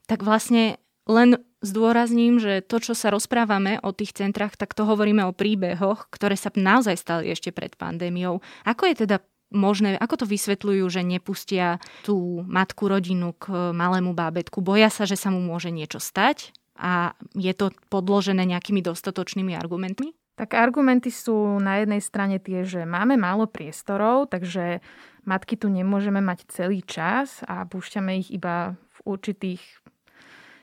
tak 0.09 0.25
vlastne 0.25 0.81
len 1.05 1.37
zdôrazním, 1.61 2.41
že 2.41 2.65
to, 2.65 2.81
čo 2.81 2.97
sa 2.97 3.13
rozprávame 3.13 3.77
o 3.85 3.93
tých 3.93 4.17
centrách, 4.17 4.57
tak 4.57 4.73
to 4.73 4.85
hovoríme 4.85 5.21
o 5.25 5.33
príbehoch, 5.37 6.09
ktoré 6.09 6.33
sa 6.33 6.49
naozaj 6.53 6.97
stali 6.97 7.29
ešte 7.29 7.53
pred 7.53 7.77
pandémiou. 7.77 8.41
Ako 8.65 8.89
je 8.89 9.05
teda 9.05 9.21
možné, 9.55 9.95
ako 9.95 10.21
to 10.21 10.25
vysvetľujú, 10.27 10.85
že 10.91 11.01
nepustia 11.01 11.79
tú 12.03 12.43
matku 12.45 12.91
rodinu 12.91 13.33
k 13.39 13.71
malému 13.71 14.11
bábetku? 14.11 14.59
Boja 14.59 14.91
sa, 14.91 15.07
že 15.07 15.15
sa 15.15 15.31
mu 15.31 15.39
môže 15.39 15.71
niečo 15.71 15.97
stať? 15.97 16.51
A 16.75 17.15
je 17.31 17.55
to 17.55 17.71
podložené 17.87 18.43
nejakými 18.43 18.83
dostatočnými 18.83 19.55
argumentmi? 19.55 20.11
Tak 20.35 20.51
argumenty 20.59 21.07
sú 21.15 21.63
na 21.63 21.79
jednej 21.79 22.03
strane 22.03 22.43
tie, 22.43 22.67
že 22.67 22.83
máme 22.83 23.15
málo 23.15 23.47
priestorov, 23.47 24.27
takže 24.27 24.83
matky 25.23 25.55
tu 25.55 25.71
nemôžeme 25.71 26.19
mať 26.19 26.51
celý 26.51 26.83
čas 26.83 27.39
a 27.47 27.63
púšťame 27.63 28.19
ich 28.19 28.35
iba 28.35 28.75
v 28.99 29.15
určitých 29.15 29.63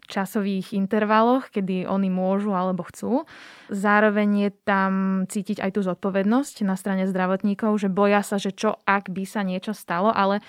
časových 0.07 0.75
intervaloch, 0.75 1.49
kedy 1.49 1.87
oni 1.87 2.11
môžu 2.11 2.53
alebo 2.53 2.85
chcú. 2.87 3.25
Zároveň 3.71 4.49
je 4.49 4.51
tam 4.67 4.93
cítiť 5.31 5.63
aj 5.63 5.71
tú 5.79 5.81
zodpovednosť 5.87 6.67
na 6.67 6.75
strane 6.75 7.07
zdravotníkov, 7.07 7.79
že 7.79 7.89
boja 7.89 8.21
sa, 8.27 8.37
že 8.37 8.51
čo 8.53 8.77
ak 8.85 9.09
by 9.09 9.25
sa 9.25 9.47
niečo 9.47 9.73
stalo, 9.73 10.11
ale 10.11 10.43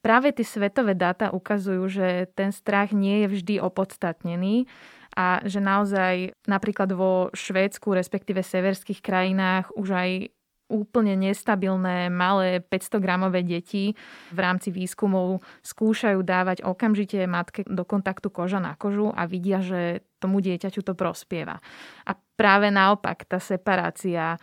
práve 0.00 0.32
tie 0.32 0.46
svetové 0.46 0.96
dáta 0.96 1.34
ukazujú, 1.34 1.84
že 1.90 2.08
ten 2.32 2.54
strach 2.54 2.94
nie 2.96 3.26
je 3.26 3.28
vždy 3.36 3.54
opodstatnený 3.60 4.70
a 5.18 5.42
že 5.42 5.58
naozaj 5.58 6.38
napríklad 6.46 6.94
vo 6.94 7.28
Švédsku, 7.34 7.90
respektíve 7.90 8.46
severských 8.46 9.02
krajinách 9.02 9.74
už 9.74 9.88
aj 9.90 10.10
úplne 10.70 11.18
nestabilné 11.18 12.06
malé 12.08 12.62
500 12.62 13.02
gramové 13.02 13.42
deti 13.42 13.92
v 14.30 14.38
rámci 14.38 14.70
výskumov 14.70 15.42
skúšajú 15.66 16.22
dávať 16.22 16.62
okamžite 16.62 17.18
matke 17.26 17.66
do 17.66 17.82
kontaktu 17.82 18.30
koža 18.30 18.62
na 18.62 18.78
kožu 18.78 19.10
a 19.10 19.26
vidia, 19.26 19.58
že 19.58 20.06
tomu 20.22 20.38
dieťaťu 20.38 20.86
to 20.86 20.94
prospieva. 20.94 21.58
A 22.06 22.14
práve 22.14 22.70
naopak 22.70 23.26
tá 23.26 23.42
separácia 23.42 24.38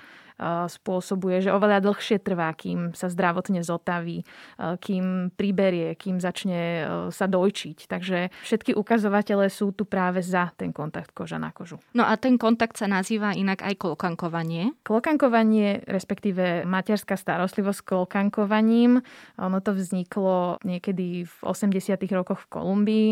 spôsobuje, 0.46 1.42
že 1.42 1.50
oveľa 1.50 1.82
dlhšie 1.82 2.22
trvá, 2.22 2.54
kým 2.54 2.94
sa 2.94 3.10
zdravotne 3.10 3.66
zotaví, 3.66 4.22
kým 4.58 5.34
priberie, 5.34 5.98
kým 5.98 6.22
začne 6.22 6.86
sa 7.10 7.26
dojčiť. 7.26 7.78
Takže 7.90 8.30
všetky 8.46 8.78
ukazovatele 8.78 9.50
sú 9.50 9.74
tu 9.74 9.90
práve 9.90 10.22
za 10.22 10.54
ten 10.54 10.70
kontakt 10.70 11.12
koža 11.18 11.42
na 11.42 11.50
kožu. 11.50 11.82
No 11.98 12.06
a 12.06 12.14
ten 12.22 12.38
kontakt 12.38 12.78
sa 12.78 12.86
nazýva 12.86 13.34
inak 13.34 13.66
aj 13.66 13.82
klokankovanie? 13.82 14.78
Klokankovanie, 14.86 15.82
respektíve 15.90 16.70
materská 16.70 17.18
starostlivosť 17.18 17.80
s 17.82 17.86
klokankovaním, 17.86 19.02
ono 19.42 19.58
to 19.62 19.74
vzniklo 19.74 20.62
niekedy 20.62 21.26
v 21.26 21.36
80. 21.42 21.98
rokoch 22.14 22.46
v 22.46 22.50
Kolumbii 22.54 23.10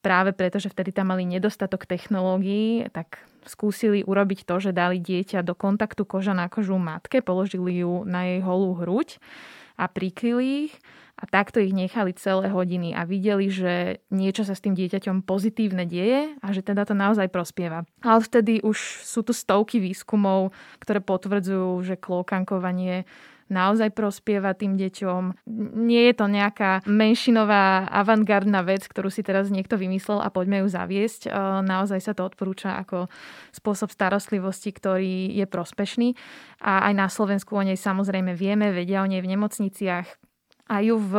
práve 0.00 0.30
preto, 0.36 0.62
že 0.62 0.70
vtedy 0.70 0.94
tam 0.94 1.12
mali 1.14 1.26
nedostatok 1.26 1.86
technológií, 1.88 2.86
tak 2.94 3.22
skúsili 3.46 4.02
urobiť 4.02 4.42
to, 4.46 4.58
že 4.58 4.76
dali 4.76 4.98
dieťa 4.98 5.46
do 5.46 5.54
kontaktu 5.54 6.02
koža 6.02 6.34
na 6.34 6.50
kožu 6.50 6.76
matke, 6.76 7.22
položili 7.22 7.82
ju 7.82 8.02
na 8.02 8.26
jej 8.26 8.40
holú 8.42 8.74
hruď 8.74 9.22
a 9.78 9.86
prikryli 9.86 10.70
ich 10.70 10.74
a 11.16 11.24
takto 11.24 11.64
ich 11.64 11.72
nechali 11.72 12.12
celé 12.12 12.52
hodiny 12.52 12.92
a 12.92 13.08
videli, 13.08 13.48
že 13.48 14.04
niečo 14.12 14.44
sa 14.44 14.52
s 14.52 14.60
tým 14.60 14.76
dieťaťom 14.76 15.24
pozitívne 15.24 15.88
deje 15.88 16.36
a 16.44 16.46
že 16.52 16.60
teda 16.60 16.84
to 16.84 16.92
naozaj 16.92 17.32
prospieva. 17.32 17.88
Ale 18.04 18.20
vtedy 18.20 18.60
už 18.60 18.76
sú 19.00 19.24
tu 19.24 19.32
stovky 19.32 19.80
výskumov, 19.80 20.52
ktoré 20.76 21.00
potvrdzujú, 21.00 21.88
že 21.88 21.96
klókankovanie 21.96 23.08
naozaj 23.46 23.94
prospieva 23.94 24.54
tým 24.58 24.74
deťom. 24.74 25.46
Nie 25.78 26.10
je 26.10 26.14
to 26.18 26.26
nejaká 26.26 26.82
menšinová 26.86 27.86
avantgardná 27.90 28.66
vec, 28.66 28.82
ktorú 28.86 29.06
si 29.06 29.22
teraz 29.22 29.50
niekto 29.54 29.78
vymyslel 29.78 30.18
a 30.18 30.34
poďme 30.34 30.66
ju 30.66 30.68
zaviesť. 30.70 31.30
Naozaj 31.62 32.00
sa 32.02 32.12
to 32.14 32.26
odporúča 32.26 32.74
ako 32.82 33.06
spôsob 33.54 33.94
starostlivosti, 33.94 34.74
ktorý 34.74 35.30
je 35.30 35.46
prospešný. 35.46 36.18
A 36.62 36.90
aj 36.90 36.94
na 36.98 37.06
Slovensku 37.06 37.54
o 37.54 37.62
nej 37.62 37.78
samozrejme 37.78 38.34
vieme, 38.34 38.74
vedia 38.74 39.02
o 39.02 39.10
nej 39.10 39.22
v 39.22 39.30
nemocniciach 39.30 40.06
a 40.66 40.74
ju 40.82 40.98
v, 40.98 41.12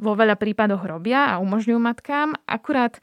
vo 0.00 0.12
veľa 0.16 0.40
prípadoch 0.40 0.88
robia 0.88 1.36
a 1.36 1.38
umožňujú 1.44 1.76
matkám. 1.76 2.32
Akurát 2.48 2.96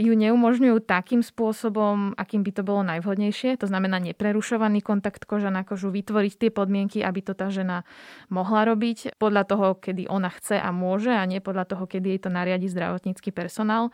ju 0.00 0.12
neumožňujú 0.16 0.88
takým 0.88 1.20
spôsobom, 1.20 2.16
akým 2.16 2.40
by 2.40 2.50
to 2.56 2.62
bolo 2.64 2.80
najvhodnejšie. 2.80 3.60
To 3.60 3.68
znamená 3.68 4.00
neprerušovaný 4.00 4.80
kontakt 4.80 5.28
koža 5.28 5.52
na 5.52 5.68
kožu, 5.68 5.92
vytvoriť 5.92 6.32
tie 6.40 6.50
podmienky, 6.50 7.04
aby 7.04 7.20
to 7.20 7.36
tá 7.36 7.52
žena 7.52 7.84
mohla 8.32 8.64
robiť 8.64 9.20
podľa 9.20 9.44
toho, 9.44 9.66
kedy 9.76 10.08
ona 10.08 10.32
chce 10.32 10.56
a 10.56 10.72
môže 10.72 11.12
a 11.12 11.20
nie 11.28 11.44
podľa 11.44 11.76
toho, 11.76 11.84
kedy 11.84 12.16
jej 12.16 12.20
to 12.24 12.32
nariadi 12.32 12.72
zdravotnícky 12.72 13.36
personál 13.36 13.92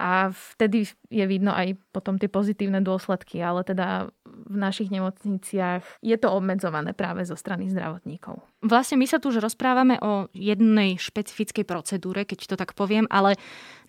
a 0.00 0.32
vtedy 0.32 0.88
je 1.12 1.24
vidno 1.28 1.52
aj 1.52 1.76
potom 1.92 2.16
tie 2.16 2.32
pozitívne 2.32 2.80
dôsledky, 2.80 3.44
ale 3.44 3.60
teda 3.60 4.08
v 4.24 4.56
našich 4.56 4.88
nemocniciach 4.88 6.00
je 6.00 6.16
to 6.16 6.32
obmedzované 6.32 6.96
práve 6.96 7.28
zo 7.28 7.36
strany 7.36 7.68
zdravotníkov. 7.68 8.40
Vlastne 8.64 8.96
my 8.96 9.04
sa 9.04 9.20
tu 9.20 9.28
už 9.28 9.44
rozprávame 9.44 10.00
o 10.00 10.32
jednej 10.32 10.96
špecifickej 10.96 11.68
procedúre, 11.68 12.24
keď 12.24 12.38
to 12.48 12.56
tak 12.56 12.72
poviem, 12.72 13.04
ale 13.12 13.36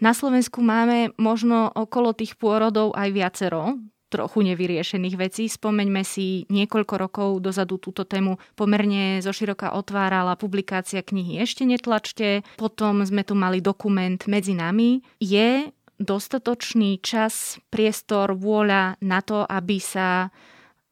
na 0.04 0.12
Slovensku 0.12 0.60
máme 0.60 1.16
možno 1.16 1.72
okolo 1.72 2.12
tých 2.12 2.36
pôrodov 2.36 2.92
aj 2.92 3.10
viacero 3.16 3.80
trochu 4.12 4.44
nevyriešených 4.44 5.16
vecí. 5.16 5.48
Spomeňme 5.48 6.04
si, 6.04 6.44
niekoľko 6.52 6.94
rokov 7.00 7.30
dozadu 7.40 7.80
túto 7.80 8.04
tému 8.04 8.36
pomerne 8.60 9.24
zoširoka 9.24 9.72
otvárala 9.72 10.36
publikácia 10.36 11.00
knihy 11.00 11.40
Ešte 11.40 11.64
netlačte, 11.64 12.44
potom 12.60 13.08
sme 13.08 13.24
tu 13.24 13.40
mali 13.40 13.64
dokument 13.64 14.20
Medzi 14.28 14.52
nami. 14.52 15.00
Je 15.18 15.72
dostatočný 16.02 17.00
čas, 17.00 17.62
priestor, 17.70 18.34
vôľa 18.34 18.98
na 19.06 19.20
to, 19.22 19.46
aby 19.46 19.78
sa 19.78 20.34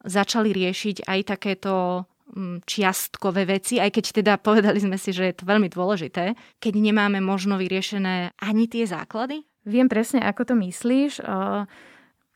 začali 0.05 0.55
riešiť 0.55 1.03
aj 1.03 1.19
takéto 1.27 2.05
mm, 2.31 2.63
čiastkové 2.63 3.43
veci, 3.49 3.81
aj 3.81 3.91
keď 3.91 4.05
teda 4.23 4.33
povedali 4.47 4.79
sme 4.79 4.95
si, 4.95 5.11
že 5.11 5.33
je 5.33 5.35
to 5.35 5.49
veľmi 5.49 5.67
dôležité, 5.67 6.37
keď 6.61 6.73
nemáme 6.77 7.19
možno 7.19 7.59
vyriešené 7.59 8.37
ani 8.39 8.65
tie 8.69 8.87
základy? 8.87 9.43
Viem 9.67 9.91
presne, 9.91 10.23
ako 10.23 10.53
to 10.53 10.55
myslíš. 10.55 11.19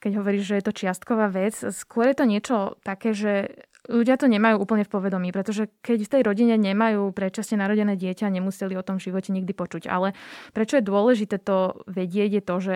Keď 0.03 0.12
hovoríš, 0.20 0.44
že 0.51 0.58
je 0.60 0.65
to 0.68 0.75
čiastková 0.75 1.32
vec, 1.32 1.56
skôr 1.72 2.12
je 2.12 2.18
to 2.20 2.25
niečo 2.27 2.58
také, 2.84 3.15
že 3.15 3.63
ľudia 3.90 4.16
to 4.16 4.32
nemajú 4.32 4.60
úplne 4.60 4.88
v 4.88 4.94
povedomí, 4.94 5.30
pretože 5.36 5.68
keď 5.84 5.98
v 6.08 6.12
tej 6.12 6.22
rodine 6.24 6.56
nemajú 6.56 7.12
predčasne 7.12 7.60
narodené 7.60 8.00
dieťa, 8.00 8.32
nemuseli 8.32 8.75
o 8.80 8.86
tom 8.86 9.00
živote 9.00 9.36
nikdy 9.36 9.52
počuť. 9.52 9.92
Ale 9.92 10.16
prečo 10.56 10.80
je 10.80 10.88
dôležité 10.88 11.40
to 11.40 11.84
vedieť, 11.88 12.30
je 12.40 12.44
to, 12.44 12.56
že 12.60 12.75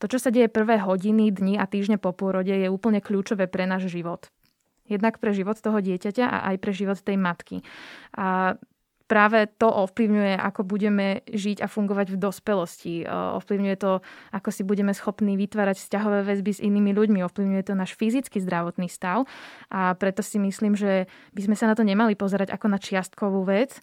to, 0.00 0.06
čo 0.08 0.18
sa 0.20 0.32
deje 0.32 0.48
prvé 0.48 0.80
hodiny, 0.80 1.28
dni 1.28 1.60
a 1.60 1.68
týždne 1.68 2.00
po 2.00 2.16
pôrode, 2.16 2.52
je 2.52 2.72
úplne 2.72 3.04
kľúčové 3.04 3.48
pre 3.48 3.68
náš 3.68 3.92
život. 3.92 4.32
Jednak 4.86 5.18
pre 5.18 5.34
život 5.34 5.58
toho 5.58 5.82
dieťaťa 5.82 6.24
a 6.24 6.38
aj 6.54 6.56
pre 6.62 6.72
život 6.72 6.98
tej 7.02 7.18
matky. 7.18 7.66
A 8.14 8.54
práve 9.06 9.46
to 9.56 9.70
ovplyvňuje, 9.70 10.34
ako 10.36 10.66
budeme 10.66 11.22
žiť 11.30 11.62
a 11.62 11.70
fungovať 11.70 12.12
v 12.12 12.20
dospelosti. 12.20 12.94
Ovplyvňuje 13.08 13.76
to, 13.78 14.02
ako 14.34 14.48
si 14.50 14.62
budeme 14.66 14.90
schopní 14.92 15.38
vytvárať 15.38 15.78
vzťahové 15.78 16.26
väzby 16.26 16.52
s 16.52 16.60
inými 16.60 16.92
ľuďmi. 16.92 17.22
Ovplyvňuje 17.22 17.62
to 17.66 17.78
náš 17.78 17.94
fyzický 17.94 18.42
zdravotný 18.42 18.90
stav. 18.90 19.24
A 19.70 19.94
preto 19.94 20.20
si 20.26 20.42
myslím, 20.42 20.74
že 20.74 21.06
by 21.32 21.40
sme 21.46 21.56
sa 21.56 21.70
na 21.70 21.74
to 21.78 21.86
nemali 21.86 22.18
pozerať 22.18 22.50
ako 22.50 22.66
na 22.66 22.78
čiastkovú 22.82 23.46
vec, 23.46 23.78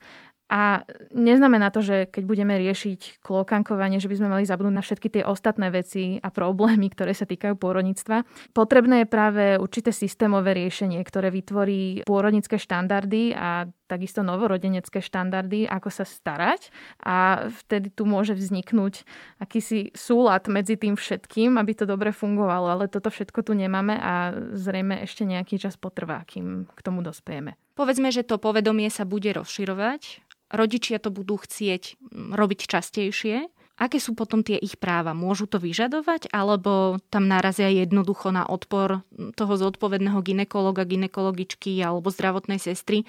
a 0.53 0.86
neznamená 1.15 1.74
to, 1.74 1.82
že 1.82 2.06
keď 2.13 2.24
budeme 2.30 2.53
riešiť 2.60 3.25
klokankovanie, 3.25 3.98
že 3.98 4.06
by 4.06 4.22
sme 4.22 4.30
mali 4.30 4.44
zabudnúť 4.46 4.75
na 4.75 4.86
všetky 4.86 5.08
tie 5.10 5.24
ostatné 5.25 5.74
veci 5.74 6.22
a 6.22 6.30
problémy, 6.30 6.94
ktoré 6.94 7.18
sa 7.18 7.25
týkajú 7.25 7.58
pôrodníctva. 7.58 8.22
Potrebné 8.53 9.01
je 9.01 9.08
práve 9.10 9.44
určité 9.58 9.89
systémové 9.89 10.53
riešenie, 10.53 11.01
ktoré 11.01 11.34
vytvorí 11.34 12.06
pôrodnické 12.06 12.62
štandardy 12.62 13.34
a 13.34 13.65
takisto 13.94 14.26
novorodenecké 14.26 14.98
štandardy, 14.98 15.70
ako 15.70 15.94
sa 15.94 16.06
starať. 16.10 16.74
A 17.06 17.46
vtedy 17.64 17.94
tu 17.94 18.10
môže 18.10 18.34
vzniknúť 18.34 19.06
akýsi 19.38 19.94
súlad 19.94 20.50
medzi 20.50 20.74
tým 20.74 20.98
všetkým, 20.98 21.62
aby 21.62 21.77
to 21.77 21.86
dobre 21.86 22.10
fungovalo, 22.10 22.74
ale 22.74 22.86
toto 22.90 23.14
všetko 23.14 23.46
tu 23.46 23.53
nemáme 23.53 23.94
a 23.94 24.34
zrejme 24.58 25.06
ešte 25.06 25.29
nejaký 25.29 25.62
čas 25.62 25.77
potrvá, 25.77 26.25
kým 26.25 26.66
k 26.66 26.79
tomu 26.82 27.06
dospejeme. 27.06 27.53
Povedzme, 27.77 28.10
že 28.10 28.25
to 28.25 28.42
povedomie 28.42 28.90
sa 28.90 29.06
bude 29.06 29.29
rozširovať. 29.29 30.25
Rodičia 30.53 31.01
to 31.01 31.10
budú 31.10 31.38
chcieť 31.42 31.98
mm, 31.98 32.38
robiť 32.38 32.70
častejšie, 32.70 33.50
aké 33.77 33.98
sú 33.98 34.14
potom 34.14 34.46
tie 34.46 34.58
ich 34.58 34.77
práva? 34.77 35.18
Môžu 35.18 35.50
to 35.50 35.58
vyžadovať, 35.58 36.29
alebo 36.29 37.01
tam 37.10 37.25
narazia 37.25 37.70
jednoducho 37.74 38.29
na 38.29 38.46
odpor 38.46 39.01
toho 39.34 39.53
zodpovedného 39.58 40.20
ginekologa, 40.22 40.86
ginekologičky 40.86 41.82
alebo 41.82 42.14
zdravotnej 42.14 42.62
sestry 42.62 43.03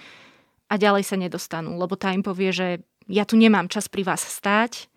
a 0.68 0.74
ďalej 0.80 1.04
sa 1.04 1.16
nedostanú, 1.20 1.76
lebo 1.76 1.94
tá 1.94 2.10
im 2.12 2.24
povie, 2.24 2.50
že 2.50 2.68
ja 3.08 3.28
tu 3.28 3.36
nemám 3.36 3.68
čas 3.68 3.88
pri 3.88 4.04
vás 4.04 4.24
stáť 4.24 4.88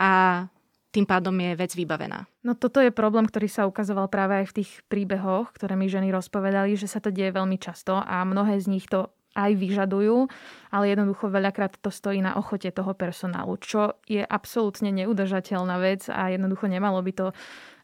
a 0.00 0.44
tým 0.92 1.08
pádom 1.08 1.32
je 1.32 1.56
vec 1.56 1.72
vybavená. 1.72 2.28
No 2.44 2.52
toto 2.52 2.80
je 2.80 2.92
problém, 2.92 3.24
ktorý 3.24 3.48
sa 3.48 3.64
ukazoval 3.64 4.12
práve 4.12 4.44
aj 4.44 4.52
v 4.52 4.56
tých 4.60 4.70
príbehoch, 4.92 5.52
ktoré 5.56 5.72
mi 5.72 5.88
ženy 5.88 6.12
rozpovedali, 6.12 6.76
že 6.76 6.88
sa 6.88 7.00
to 7.00 7.08
deje 7.08 7.32
veľmi 7.32 7.56
často 7.56 7.96
a 7.96 8.20
mnohé 8.28 8.60
z 8.60 8.68
nich 8.68 8.84
to 8.88 9.08
aj 9.32 9.56
vyžadujú, 9.56 10.28
ale 10.68 10.92
jednoducho 10.92 11.32
veľakrát 11.32 11.80
to 11.80 11.88
stojí 11.88 12.20
na 12.20 12.36
ochote 12.36 12.68
toho 12.68 12.92
personálu, 12.92 13.56
čo 13.56 13.96
je 14.04 14.20
absolútne 14.20 14.92
neudržateľná 14.92 15.80
vec 15.80 16.12
a 16.12 16.28
jednoducho 16.28 16.68
nemalo 16.68 17.00
by 17.00 17.12
to 17.16 17.26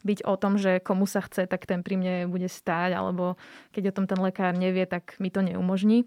byť 0.05 0.29
o 0.29 0.35
tom, 0.37 0.61
že 0.61 0.85
komu 0.85 1.09
sa 1.09 1.25
chce, 1.25 1.49
tak 1.49 1.64
ten 1.64 1.81
pri 1.81 1.97
mne 1.97 2.14
bude 2.29 2.47
stáť, 2.47 2.93
alebo 2.93 3.41
keď 3.73 3.91
o 3.91 3.97
tom 3.97 4.05
ten 4.05 4.21
lekár 4.21 4.53
nevie, 4.55 4.85
tak 4.85 5.17
mi 5.19 5.33
to 5.33 5.41
neumožní. 5.41 6.05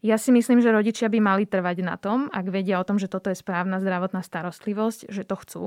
Ja 0.00 0.16
si 0.16 0.32
myslím, 0.32 0.64
že 0.64 0.72
rodičia 0.72 1.12
by 1.12 1.20
mali 1.20 1.44
trvať 1.44 1.84
na 1.84 2.00
tom, 2.00 2.32
ak 2.32 2.48
vedia 2.48 2.80
o 2.80 2.86
tom, 2.88 2.96
že 2.96 3.08
toto 3.08 3.28
je 3.28 3.36
správna 3.36 3.80
zdravotná 3.84 4.24
starostlivosť, 4.24 5.12
že 5.12 5.28
to 5.28 5.36
chcú. 5.36 5.64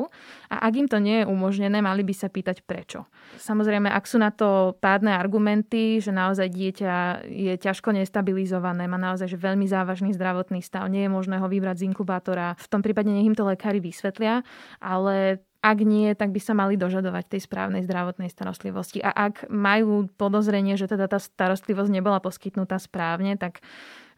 A 0.50 0.66
ak 0.66 0.74
im 0.74 0.88
to 0.90 0.98
nie 0.98 1.22
je 1.22 1.30
umožnené, 1.30 1.86
mali 1.86 2.02
by 2.02 2.14
sa 2.18 2.34
pýtať 2.34 2.66
prečo. 2.66 3.06
Samozrejme, 3.38 3.94
ak 3.94 4.10
sú 4.10 4.18
na 4.18 4.34
to 4.34 4.74
pádne 4.82 5.14
argumenty, 5.14 6.02
že 6.02 6.10
naozaj 6.10 6.50
dieťa 6.50 7.26
je 7.30 7.54
ťažko 7.62 7.94
nestabilizované, 7.94 8.90
má 8.90 8.98
naozaj 8.98 9.30
že 9.30 9.38
veľmi 9.38 9.70
závažný 9.70 10.12
zdravotný 10.18 10.66
stav, 10.66 10.90
nie 10.90 11.06
je 11.06 11.14
možné 11.14 11.38
ho 11.38 11.46
vybrať 11.46 11.86
z 11.86 11.94
inkubátora, 11.94 12.58
v 12.58 12.68
tom 12.74 12.82
prípade 12.82 13.14
nech 13.14 13.30
im 13.30 13.38
to 13.38 13.46
lekári 13.46 13.78
vysvetlia, 13.78 14.42
ale 14.82 15.46
ak 15.64 15.80
nie, 15.80 16.12
tak 16.12 16.36
by 16.36 16.44
sa 16.44 16.52
mali 16.52 16.76
dožadovať 16.76 17.32
tej 17.32 17.48
správnej 17.48 17.88
zdravotnej 17.88 18.28
starostlivosti. 18.28 19.00
A 19.00 19.32
ak 19.32 19.48
majú 19.48 20.12
podozrenie, 20.20 20.76
že 20.76 20.92
teda 20.92 21.08
tá 21.08 21.24
starostlivosť 21.24 21.88
nebola 21.88 22.20
poskytnutá 22.20 22.76
správne, 22.84 23.40
tak 23.40 23.64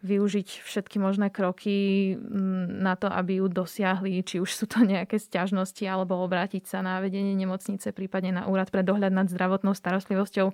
využiť 0.05 0.61
všetky 0.61 1.01
možné 1.01 1.33
kroky 1.33 2.13
mm, 2.13 2.85
na 2.85 2.93
to, 2.93 3.09
aby 3.09 3.41
ju 3.41 3.49
dosiahli, 3.49 4.21
či 4.21 4.37
už 4.37 4.49
sú 4.53 4.65
to 4.69 4.85
nejaké 4.85 5.17
sťažnosti, 5.17 5.81
alebo 5.83 6.21
obrátiť 6.21 6.69
sa 6.69 6.85
na 6.85 7.01
vedenie 7.01 7.33
nemocnice, 7.33 7.89
prípadne 7.89 8.37
na 8.37 8.43
úrad 8.45 8.69
pre 8.69 8.85
dohľad 8.85 9.11
nad 9.11 9.27
zdravotnou 9.27 9.73
starostlivosťou. 9.73 10.53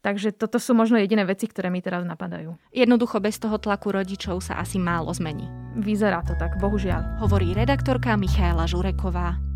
Takže 0.00 0.32
toto 0.32 0.56
sú 0.56 0.72
možno 0.72 0.96
jediné 0.96 1.28
veci, 1.28 1.44
ktoré 1.44 1.68
mi 1.68 1.84
teraz 1.84 2.08
napadajú. 2.08 2.56
Jednoducho 2.72 3.20
bez 3.20 3.36
toho 3.36 3.60
tlaku 3.60 3.92
rodičov 3.92 4.40
sa 4.40 4.56
asi 4.56 4.80
málo 4.80 5.12
zmení. 5.12 5.44
Vyzerá 5.76 6.24
to 6.24 6.32
tak, 6.40 6.56
bohužiaľ. 6.56 7.20
Hovorí 7.20 7.52
redaktorka 7.52 8.16
Michaela 8.16 8.64
Žureková. 8.64 9.49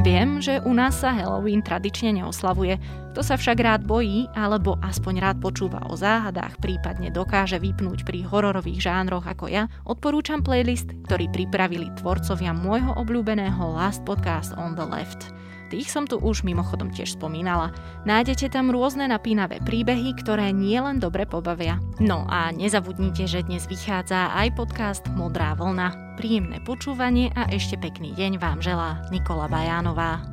Viem, 0.00 0.40
že 0.40 0.64
u 0.64 0.72
nás 0.72 0.96
sa 0.96 1.12
Halloween 1.12 1.60
tradične 1.60 2.16
neoslavuje. 2.16 2.80
Kto 3.12 3.20
sa 3.20 3.36
však 3.36 3.60
rád 3.60 3.82
bojí, 3.84 4.32
alebo 4.32 4.80
aspoň 4.80 5.14
rád 5.20 5.36
počúva 5.44 5.84
o 5.92 5.94
záhadách, 5.98 6.56
prípadne 6.56 7.12
dokáže 7.12 7.60
vypnúť 7.60 8.08
pri 8.08 8.24
hororových 8.24 8.80
žánroch 8.80 9.28
ako 9.28 9.52
ja, 9.52 9.68
odporúčam 9.84 10.40
playlist, 10.40 10.96
ktorý 11.04 11.28
pripravili 11.28 11.92
tvorcovia 12.00 12.56
môjho 12.56 12.96
obľúbeného 12.96 13.60
Last 13.76 14.00
Podcast 14.08 14.56
on 14.56 14.72
the 14.72 14.88
Left– 14.88 15.28
Tých 15.70 15.86
som 15.86 16.02
tu 16.02 16.18
už 16.18 16.42
mimochodom 16.42 16.90
tiež 16.90 17.14
spomínala. 17.14 17.70
Nájdete 18.02 18.50
tam 18.50 18.74
rôzne 18.74 19.06
napínavé 19.06 19.62
príbehy, 19.62 20.18
ktoré 20.18 20.50
nielen 20.50 20.98
dobre 20.98 21.30
pobavia. 21.30 21.78
No 22.02 22.26
a 22.26 22.50
nezabudnite, 22.50 23.30
že 23.30 23.46
dnes 23.46 23.70
vychádza 23.70 24.34
aj 24.34 24.58
podcast 24.58 25.06
Modrá 25.14 25.54
vlna. 25.54 26.18
Príjemné 26.18 26.58
počúvanie 26.66 27.30
a 27.38 27.46
ešte 27.54 27.78
pekný 27.78 28.12
deň 28.18 28.42
vám 28.42 28.58
želá 28.58 28.98
Nikola 29.14 29.46
Bajánová. 29.46 30.29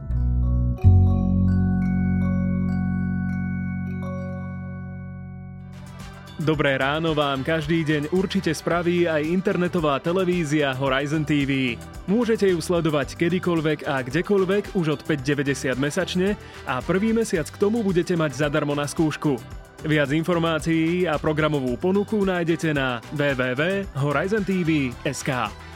Dobré 6.48 6.80
ráno 6.80 7.12
vám 7.12 7.44
každý 7.44 7.84
deň 7.84 8.16
určite 8.16 8.56
spraví 8.56 9.04
aj 9.04 9.20
internetová 9.20 10.00
televízia 10.00 10.72
Horizon 10.80 11.28
TV. 11.28 11.76
Môžete 12.08 12.48
ju 12.48 12.64
sledovať 12.64 13.20
kedykoľvek 13.20 13.84
a 13.84 14.00
kdekoľvek 14.00 14.72
už 14.72 14.96
od 14.96 15.04
5,90 15.04 15.76
mesačne 15.76 16.40
a 16.64 16.80
prvý 16.80 17.12
mesiac 17.12 17.52
k 17.52 17.60
tomu 17.60 17.84
budete 17.84 18.16
mať 18.16 18.48
zadarmo 18.48 18.72
na 18.80 18.88
skúšku. 18.88 19.36
Viac 19.84 20.08
informácií 20.16 21.04
a 21.04 21.20
programovú 21.20 21.76
ponuku 21.76 22.24
nájdete 22.24 22.72
na 22.72 23.04
www.horizontv.sk. 23.12 25.67